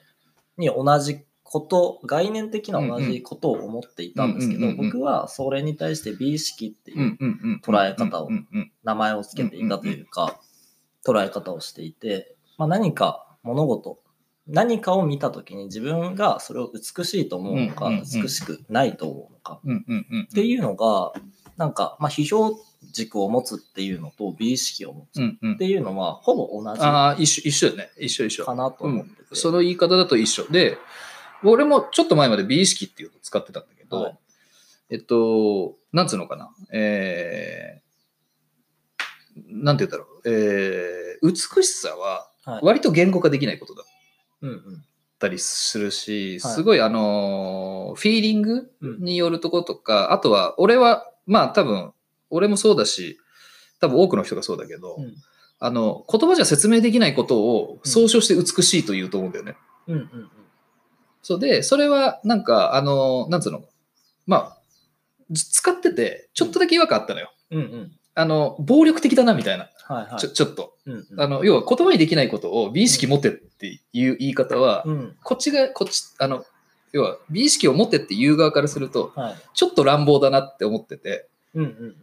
[0.57, 7.61] に同じこと、概念的な同じことを思っていたんですけど、うんうんうんうん僕はそれに対して美意識っていううんうんうん。
[7.63, 10.39] 捉え方をうんうん名前をつけていたというか、
[11.05, 13.99] 捉え方をしていて、まあ、何か物事、
[14.47, 21.13] 何かを見たときに自分がそれを美しいと思うのか、うんうんうん美しくないと思うのかうんうんうんっていうのが、
[21.55, 22.57] なんか、まあ、批評
[22.91, 27.89] 軸を持つっていうのと美意識を持つうんうんっていうのは、ほぼ同じかああ、一緒、一緒だね。
[27.97, 28.55] 一緒一緒。
[28.55, 29.35] なと思ってて。
[29.35, 30.45] その言い方だと一緒。
[30.49, 30.77] で、
[31.43, 34.17] 俺もちょっと前まで美意識っていうのを使ってたんだけど、はい。
[34.89, 36.49] えっと、なんつうのかな。
[36.71, 40.29] えー、なんて言うんだろう。
[40.29, 42.59] えー、美しさははい。
[42.63, 43.85] 割と言語化できないことだっ
[44.41, 44.83] うんうん
[45.19, 46.53] たりするし、はい。
[46.53, 49.03] すごいあのーフィーリングうん。
[49.03, 51.91] によるとことか、あとは、俺は、まあ多分、
[52.29, 53.17] 俺もそうだし、
[53.79, 55.15] 多分多くの人がそうだけど、うん。
[55.59, 59.55] あの、言葉じゃ説明できないことを総称して美しいと言うと思うんだよね。
[59.87, 60.29] うんうんうん
[61.27, 63.65] そうで、それはなんか、あの、なんつうの、
[64.27, 64.57] まあ、
[65.33, 67.33] 使ってて、ちょっとだけ違和感あったのよ。
[67.51, 67.91] うんうん。
[68.15, 70.19] あの、暴力的だなみたいな、はいはい。
[70.21, 70.77] ちょちょっと。
[70.85, 71.21] うんうん。
[71.21, 75.17] あの、要は言葉にできないことを美意識持てっていう言い方は、うん。
[75.21, 76.45] こっちが、こっち、あの、
[76.93, 79.35] 要は美意識を持てって言う側からすると、はい。
[79.53, 81.95] ちょっと乱暴だなって思ってて、うんうんうん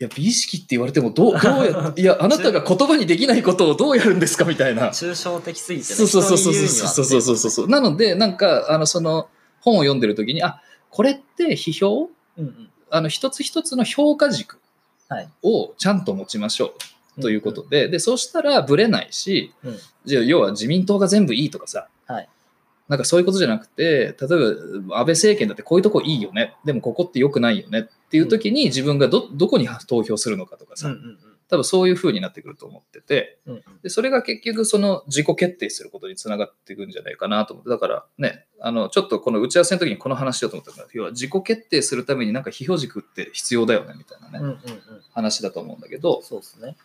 [0.00, 4.90] いや、美意識って言われても、どう、 どうや、いや、あなたが言葉にできないことをどうやるんですかみたいな。
[4.90, 7.68] 抽象的すぎてねそうそうそうそうそうそうそうそうそう。
[7.68, 9.28] なので、なんか、あの、その、
[9.60, 12.10] 本を読んでる時に、あ、これって批評？
[12.38, 12.70] うんうん。
[12.90, 14.58] あの、一つ一つの評価軸
[15.08, 15.28] はい。
[15.42, 16.74] をちゃんと持ちましょ
[17.18, 17.20] う。
[17.20, 19.78] ということで、で、そうしたらブレないし、うんうん。
[20.04, 22.28] じゃあ、要は自民党が全部いいとかさ、はい。
[22.88, 24.14] なんかそういうことじゃなくて、例え
[24.86, 33.62] ば安倍政権だってこういうとこいいよね、でもここって良くないよねっていう時に自分がど、どこに投票するのかとかさ、うんうん多分そういう風になってくると思ってて、うんうん。
[33.82, 44.58] で、それが結局その自己決定することにつながっていくんじゃないかなと思って、だからね、あの、ちょっとこの打ち合わせの時にこの話しようと思ったんだけど、要は自己決定するためになんか批評軸って必要だよね、みたいなね、うんうんうん。
[45.14, 46.76] 話だと思うんだけど、そうですね。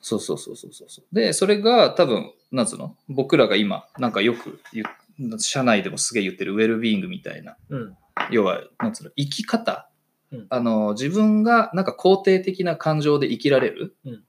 [0.00, 1.04] そうそうそうそうそう。
[1.12, 4.84] で、それが多分、なんつうの僕らが今、なんかよく言
[5.28, 7.96] う、社内でもすげえ言ってるウェルビーイングみたいな、うん。
[8.30, 9.89] 要は、なんつうの、生き方、
[10.32, 10.46] うん。
[10.48, 14.24] あの、自分がなんか肯定的な感情で生きられる、うん。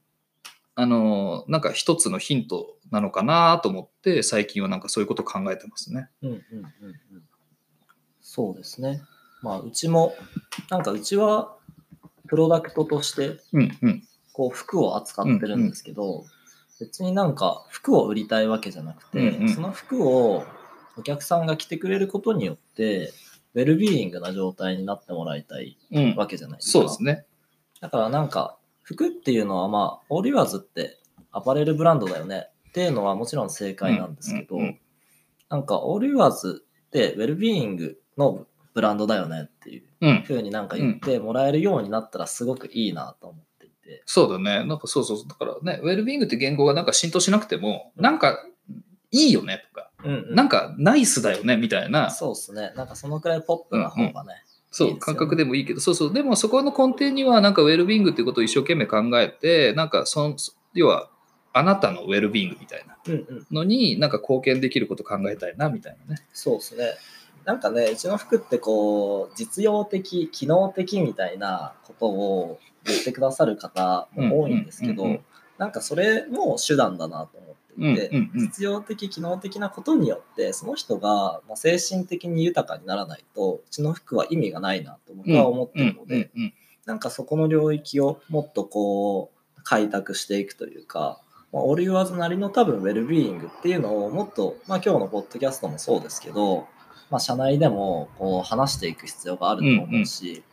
[0.75, 6.09] あの、なんか一つのヒントなのかなと思って、最近はなんかそういうことを考えてますね。
[6.21, 6.41] うんうんうん
[7.13, 7.23] うん。
[8.21, 9.01] そうですね。
[9.41, 10.15] まあうちも
[10.69, 11.55] なんかうちは
[12.27, 14.03] プロダクトとしてうんうん。
[14.33, 16.25] こう服を扱ってるんですけど、
[16.79, 19.49] 別になんか服を売りたいわけじゃなくて、うんうん。
[19.49, 20.45] その服を
[20.97, 23.11] お客さんが着てくれることによって
[23.53, 26.15] ウェルビーイングな状態になってもらいたいうん。
[26.15, 26.71] わけじゃないですか。
[26.71, 27.25] そうですね。
[27.79, 30.97] だからなんか服っていうのはまあオールユアーズって
[31.31, 34.79] アパレルブランドだよねっていうのはもちろん正解なんですけど、うんうんうん
[35.49, 40.23] なんかオールユアーズってウェルビーイングのブランドだよねっていううん。
[40.25, 44.01] 風になんか言ってもらえるようになったらすごくいいなと思っていて。
[44.05, 44.65] そうだね。
[44.65, 45.27] なんかそうそうそう。
[45.27, 48.45] だからね、ウェルビーイングって言語がなんか浸透しなくても、なんか
[49.11, 52.73] いいよねとか、うんうんなんかナイスだよねみたいな、そうですね。
[52.75, 54.43] なんかそのくらいポップな方がね。
[54.71, 60.35] そう、いいですよね感覚でもいいけど、そうそう、でもそこの根底には、なんかウェルビーイングっていうことを一生懸命考えて、なんかその、
[60.73, 61.09] 要は、
[61.53, 63.47] あなたのウェルビーイングみたいなうんうん。
[63.51, 66.21] のに、なんか貢献できること考えたいな、みたいなね。
[66.31, 66.93] そうですね。
[67.43, 75.23] なんかね、うちの服ってこう、実用的、機能的みたいなことを言ってくださる方も多いんですけどうんうんうんうん、
[75.57, 78.39] なんかそれも手段だなと思っていて、うんうんうん。
[78.41, 86.53] 実用的、機能的なことによって、その人がまあ精神的に豊かにならないと、うちの服は意味がないなと僕は思ってるので、うんうん
[86.85, 91.21] なんかそこの領域をもっとこう開拓していくというか、
[91.53, 96.67] まあ、オルユアーズなりの多分ウェルビーイングっていうのをもっと、まあ、今日のポッドキャストもそうですけど、
[97.09, 100.43] まあ、社内でもこう話していく必要があると思うし、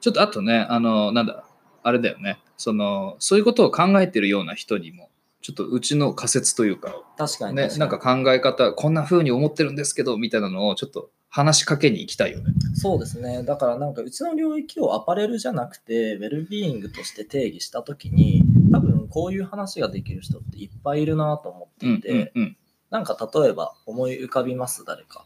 [0.00, 1.44] ちょっとあとね、あの、なんだ、
[1.82, 2.40] あれだよね。
[2.56, 5.10] その、そういうことを考えてるような人にも、
[5.42, 12.52] ちょっとうちの仮説というか、確かにね、なんか考え方、こんな風に思ってるんですけど、みたいなのをちょっと話しかけに行きたいよね。
[12.74, 22.56] そうですねだからなんかうちの領域をアパレルじゃなくてウェルビーイングとして定義した時に多分こういう話ができる人っていっぱいいるなと思ってうんいて、うんうん。
[22.90, 24.84] なんか例えば思い浮かびます？
[24.84, 25.24] 誰か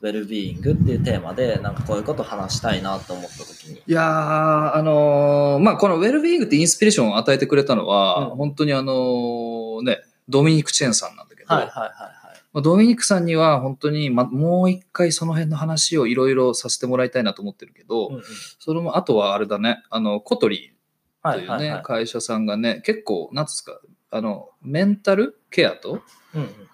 [0.00, 3.78] ウェルビーイングっていうテーマで、なんかこういうこと話したいなと思った時に。
[3.78, 8.94] いやー、あのーまあ、このウェルビーイングってインスピレーションを与えてくれたのは、うん本当にあのー
[9.82, 9.98] ね、
[10.28, 12.18] ドミニク・チェンさんなんだけど、はいはいはいはい。
[12.52, 18.22] まあドミニクさんには本当に、ま、もう一回その辺の話をいろいろさせてもらいたいなと思ってるけど、うんうん
[18.58, 20.74] それも、あとはあれだね、あの、コトリ
[21.22, 21.82] というね、はいはいはい。
[21.82, 26.00] 会社さんがね、結構、なんつうんですか、あの、メンタルケアと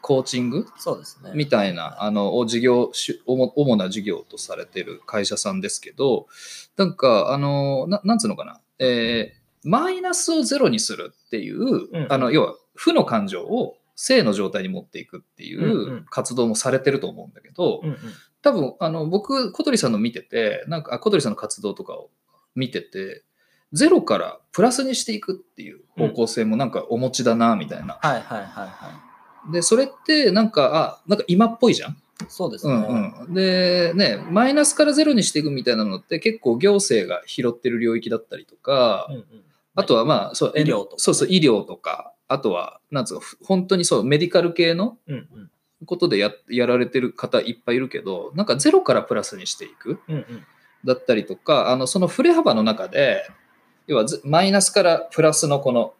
[0.00, 1.32] コーチングそうですね。
[1.34, 2.90] みたいな、あの、を事業、
[3.26, 6.26] 主な事業とされてる会社さんですけど、
[6.76, 17.96] なんか、あの、ななんつうのかな、えーマイナスをゼロにするっていう、うんあの、要は、負の感情を正の状態に持っていくっていうんううん活動もされてると思うんだけど、うんうん
[18.42, 22.10] 多分、あの、僕、小鳥さんの見てて、なんか、あ小鳥さんの活動とかを
[22.54, 23.22] 見てて、
[23.72, 27.98] ゼロからプラスにしていくっていう方向性もなんかお持ちだな、みたいな。
[28.02, 29.00] はいはいはいは
[29.50, 31.92] で、それってなんか、あ、なんか今っぽいじゃん？
[31.92, 31.94] い。
[32.28, 32.76] そうですうね。
[32.76, 33.32] んうん。
[33.34, 39.24] で、ね、マイナスからゼロにしていくみたいなのって結構行政が拾ってる領域だったりとか、うんうん
[39.74, 45.50] あとはまあ、そう、医療とかそうそう、医療とか、あとは、なんつうの、ふ本当にそう、メディカル系のうんうん。
[45.86, 50.00] ことでややられてる方いっぱいいるけど、なんかゼロからプラスにしていく。
[50.08, 50.46] うんうん。
[50.84, 53.28] だったりとか、あのその振れ幅の中で、
[53.86, 55.94] 要はずマイナスからプラスのこの、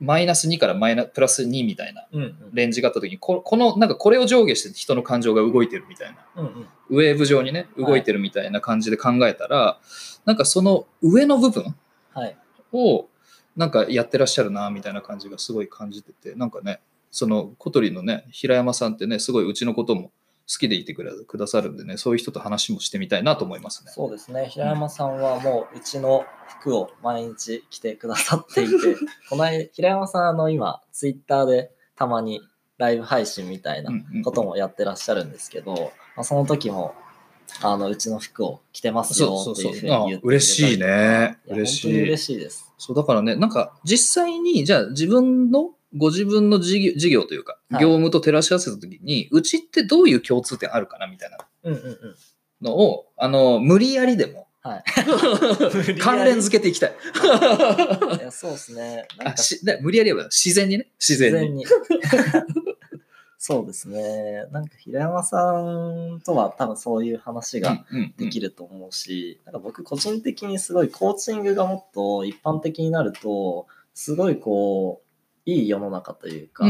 [0.00, 2.36] マイナス2からマイナプラス2みたいなうんうん。
[2.52, 6.66] レンジがあった時に、ここの、なんかこれを上下して人の感情が動いてるみたいな、うんうん。
[6.90, 9.78] ウェーブ上にね、動いてるみたいな感じで考えたら、
[10.24, 11.76] なんかその上の部分
[12.14, 12.36] はい。
[12.72, 13.08] を、
[13.56, 20.10] なんかやってらっしゃるな、みたいな感じがすごい感じてて、なんかね、その小鳥のね、平山さんってね、すごいうちのことも
[20.50, 23.92] 好きでいてくれくださるんでね、そういう人と話もしてみたいなと思いますね。
[23.92, 24.46] そうですね。
[24.46, 28.72] 平山さんはもううちの服を毎日着てくださっていて、
[29.28, 32.40] この間、平山さんあの今、ツイッターでたまに
[32.78, 35.74] ライブ配信みたいなうんうんこともやってらっしゃるんですけど、
[36.16, 36.94] まあ、その時も、
[37.62, 40.26] あの、うちの服を着てますよっていうふうに言って。
[40.26, 42.72] 嬉しいねや嬉しい嬉しいです。
[42.78, 51.96] そう、だからね、なんか実際に、じゃあ自分の、ご自分の事業事業というか、はい業務と照らし合わせたときに、うちってどういう共通点あるかなみたいなうんうんうん。
[52.62, 54.84] のを、あの、無理やりでもはい。
[55.98, 56.94] 関連付けていきたい。
[58.18, 59.08] いやそうですね。
[59.80, 61.66] 無理やりは自然にね、自然に。
[63.54, 63.56] に。
[63.58, 64.46] そうですね。
[64.52, 67.84] なんか平山さんとは多分そういう話が
[68.16, 76.64] できると思うし、なんか僕個人的にすごいコーチングがもっと一般的になると、すごいこう、いい世の中というか、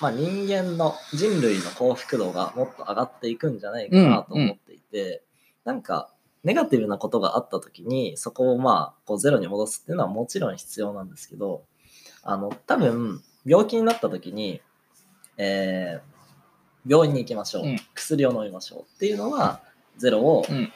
[0.00, 5.22] まあ人間の人類の幸福度がもっと上がっていくんじゃないかなと思っていて、
[5.64, 6.10] なんか
[6.42, 11.64] ネガティブなことがあった時にそこをまあこうゼロに戻すっていうのはもちろん必要なんですけど、
[12.22, 14.60] あの多分病気になった時に、
[15.36, 16.16] えー
[16.88, 17.80] 病院に行きましょう、うん。
[17.94, 19.60] 薬を飲みましょうっていうのは
[19.98, 20.72] ゼロを、うん。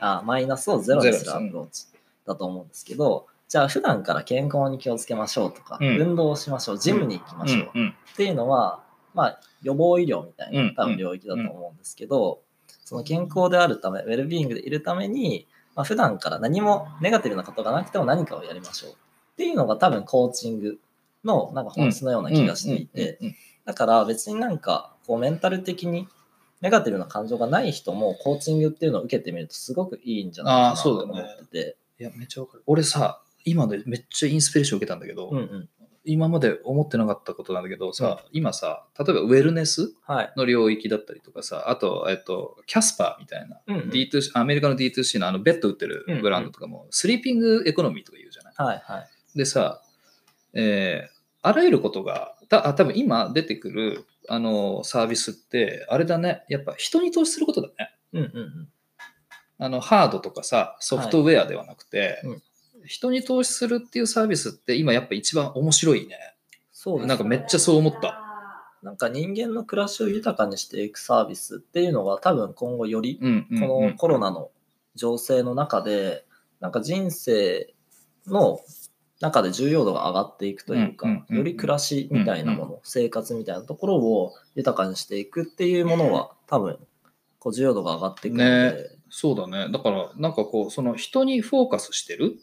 [0.00, 1.24] あマイナスをゼロにす。
[1.24, 1.86] るアプローチ
[2.26, 5.96] だと思うんですけど、じゃあ普段から健康に気をつけましょうとか、うん。
[6.00, 6.78] 運動をしましょう。
[6.78, 8.82] ジムに行きましょう、っていうのは、
[9.14, 10.66] まあ、予防医療みたいうん。
[10.68, 12.40] な多分領域だと思うんですけど、
[12.84, 18.90] その健康であるため、ウェルビーイングでいるために、まあ、普段から何もネガティブなことがなくても何かをやりましょう。
[18.92, 18.94] っ
[19.36, 20.78] ていうのが多分コーチング
[21.24, 23.18] のなんか本質のような気がしていて、
[23.68, 26.08] だから別になんかこうメンタル的に
[26.62, 31.76] ネガティブな感情がない人もコーチングっていうのを受けてみるとすごくいいんじゃないかなとあーそうだね思ってて。
[32.00, 32.62] いや、めっちゃわかる。
[32.66, 35.68] 俺さ、今でめっちゃインスピレーション受けたんだけど、うんうん。
[36.06, 40.32] 今まで思ってなかったことなんだけどさ、今さ、例えばウェルネスはい。
[40.34, 48.54] の領域だったりとかさ、あと、えっと、キャスパーみたいな、うんうん D2C アメリカの D2C のあのベッド売ってるブランドとかも、スリーピングエコノミーとか言うじゃない。
[48.56, 49.08] はいはい。
[49.36, 49.82] でさ、
[50.54, 57.74] えーあらゆることが、たあ多分今出てくるあのサービスって、あれだね、やっぱ人に投資することだね。
[58.12, 58.68] うんうんうん。
[59.60, 62.42] あのハードとかさ、ソフトウェアではなくて、はいうん
[62.84, 66.16] 人に投資するっていうサービスって今やっぱ一番面白いね。
[66.72, 68.18] そうなんかめっちゃそう思った。
[68.82, 74.50] なんか人間の暮らしを豊かにしていくサービスっていうのが多分今後よりこのコロナの
[74.94, 76.24] 情勢の中で
[76.60, 77.74] なんか人生
[78.26, 78.60] の
[79.20, 86.78] 中で重要度が上がっていくというかより暮らしみたいなもの生活みたいなところを豊かにしていくっていうものは多分
[87.38, 89.70] こう重要度が上がっていくので、ねそうだね。
[89.72, 92.38] だから、なんかこう、その人にフォーカスしてる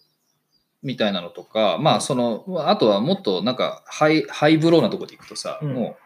[0.81, 5.73] みたいなのとか、まあ、その、あとはもっとなんかハイ、ハイブローなところでいくとさ、うん。
[5.73, 5.97] も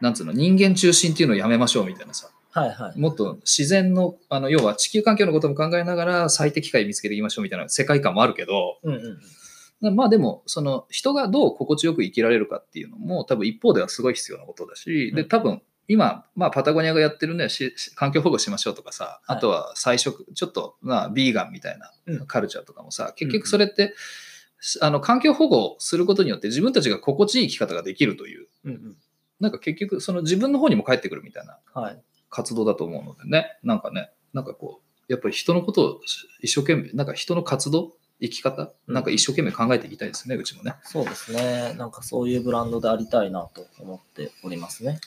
[0.00, 2.98] う、なんつうの、人間中心っていうのをやめましょうみたいなさ、はいはい。
[2.98, 9.18] もっと自然の、あの、要は地球環境のことも考えながら最適解見つけていきましょうみたいな世界観もあるけど、うんうんうん
[9.80, 15.28] まあでも、その人がどう心地よく生きられるかっていうのも多分一方ではすごい必要なことだし、で、うん。
[15.28, 17.48] 多分今、まあ、パタゴニアがやってるね
[17.94, 22.26] 環境保護しましょうとかさ、はいあとは菜食ちょっとまあビーガンみたいなうん。
[22.26, 23.94] カルチャーとかもさ、結局それって、
[24.80, 28.48] あの環境保護することによって自分たちが心地いい生き方ができるという。
[29.38, 32.02] なんか結局その自分の方にも返ってくるみたいなはい。
[32.28, 33.56] 活動だと思うのでね。
[33.62, 36.00] なんかねなんかこうやっぱり人のことを
[36.42, 38.72] 一生懸命なんか人の活動生き方？
[38.86, 41.74] うんなんか一生懸命考えていきたいですね、うちもねそうですね。
[41.78, 45.00] なんかそういうブランドでありたいなと思っておりますね。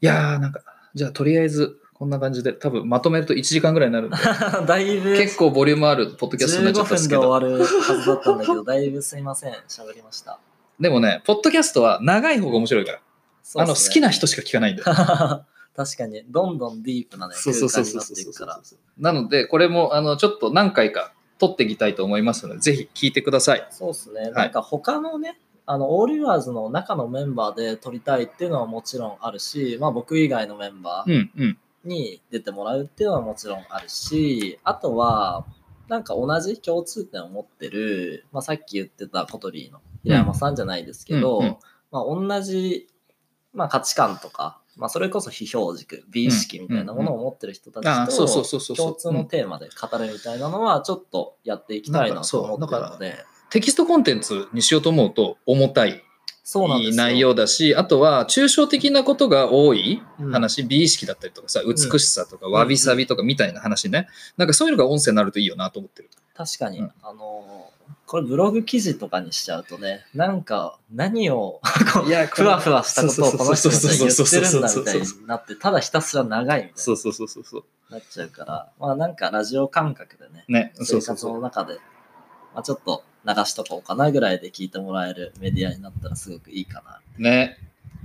[0.00, 0.60] いやーなんか
[0.94, 4.16] じゃあとりあえずこんな感じで多分まとめると1時間ぐらいになるんで
[4.66, 9.52] だいぶ結構ボリュームあるポッドキャストになっちゃ15ったんですけ分で終どわるはずだったんだけど、だいぶすいません。
[9.68, 10.38] 喋りました。
[10.80, 13.00] でもねポッドキャストは長い方が面白いから、
[13.56, 15.46] あの好きな人ししか聞かないんでか。
[15.76, 18.60] 確かに、どんどんディープなね、空間になっていくから。
[18.96, 23.66] なのでこれもあのちょっと何回か撮っていきたいと思いますのでぜひ聞いてください。
[23.70, 24.30] そうですね。
[24.30, 35.46] なんか他のね、あの、オールユアーズの中のメンバーで撮りたいっていうのはもちろんあるし、まあ僕以外のメンバーに出てもらうっていうのはもちろんあるし、あとは、
[35.88, 41.56] なんか同じ共通点を持ってる、まあさっき言ってたコトリーの平山さんじゃないですけど、うんうん。
[41.90, 42.88] まあ同じ、
[43.54, 48.86] まあ価値観とか、まあそれこそ非標軸、美意識みたいなものを持ってる人たちと、ああそうそうそうそうそう。
[48.88, 53.16] 共通のテーマで語るみたいなのはちょっとやっていきたいなと思ってるので、
[53.50, 56.02] テキストコンテンツにしようと思うと重たい
[56.42, 57.04] そうなんですよ。
[57.04, 60.32] 内容だしあとは抽象的なことが多いうん。
[60.32, 66.10] 話、美意識だったりとかさ美しさとかわびさびとかみたいな話ね、なんかそういうのが音声になるといいよなと思ってる。
[66.34, 66.92] 確かに、うん。
[67.02, 67.73] あのー
[68.06, 77.64] これブログ記事とかにしちゃうとね、なんか何をふわふわしたことをこの人たちは言ってるんだみたいになって、ただひたすら長いみたいそうそうそうそうそう。
[77.90, 81.16] になっちゃうから、まあなんかラジオ感覚でね、ねそ生活うそう。
[81.16, 81.74] そうの中で、
[82.54, 87.00] まあ、ちょっと流しとこうかなぐらいで聞いてもらえるメディアになったらすごくいいかな。
[87.18, 87.56] ね。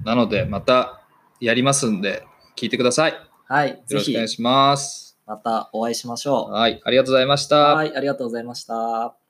[0.05, 1.01] なのでまた
[1.41, 2.25] やりますんで
[2.55, 3.11] 聞いてください。
[3.11, 3.93] よはい、ぜひ。
[3.95, 5.17] ろしくお願いします。
[5.25, 6.51] またお会いしましょう。
[6.51, 7.75] はいありがとうございました。
[7.75, 9.28] はい、ありがとうございました。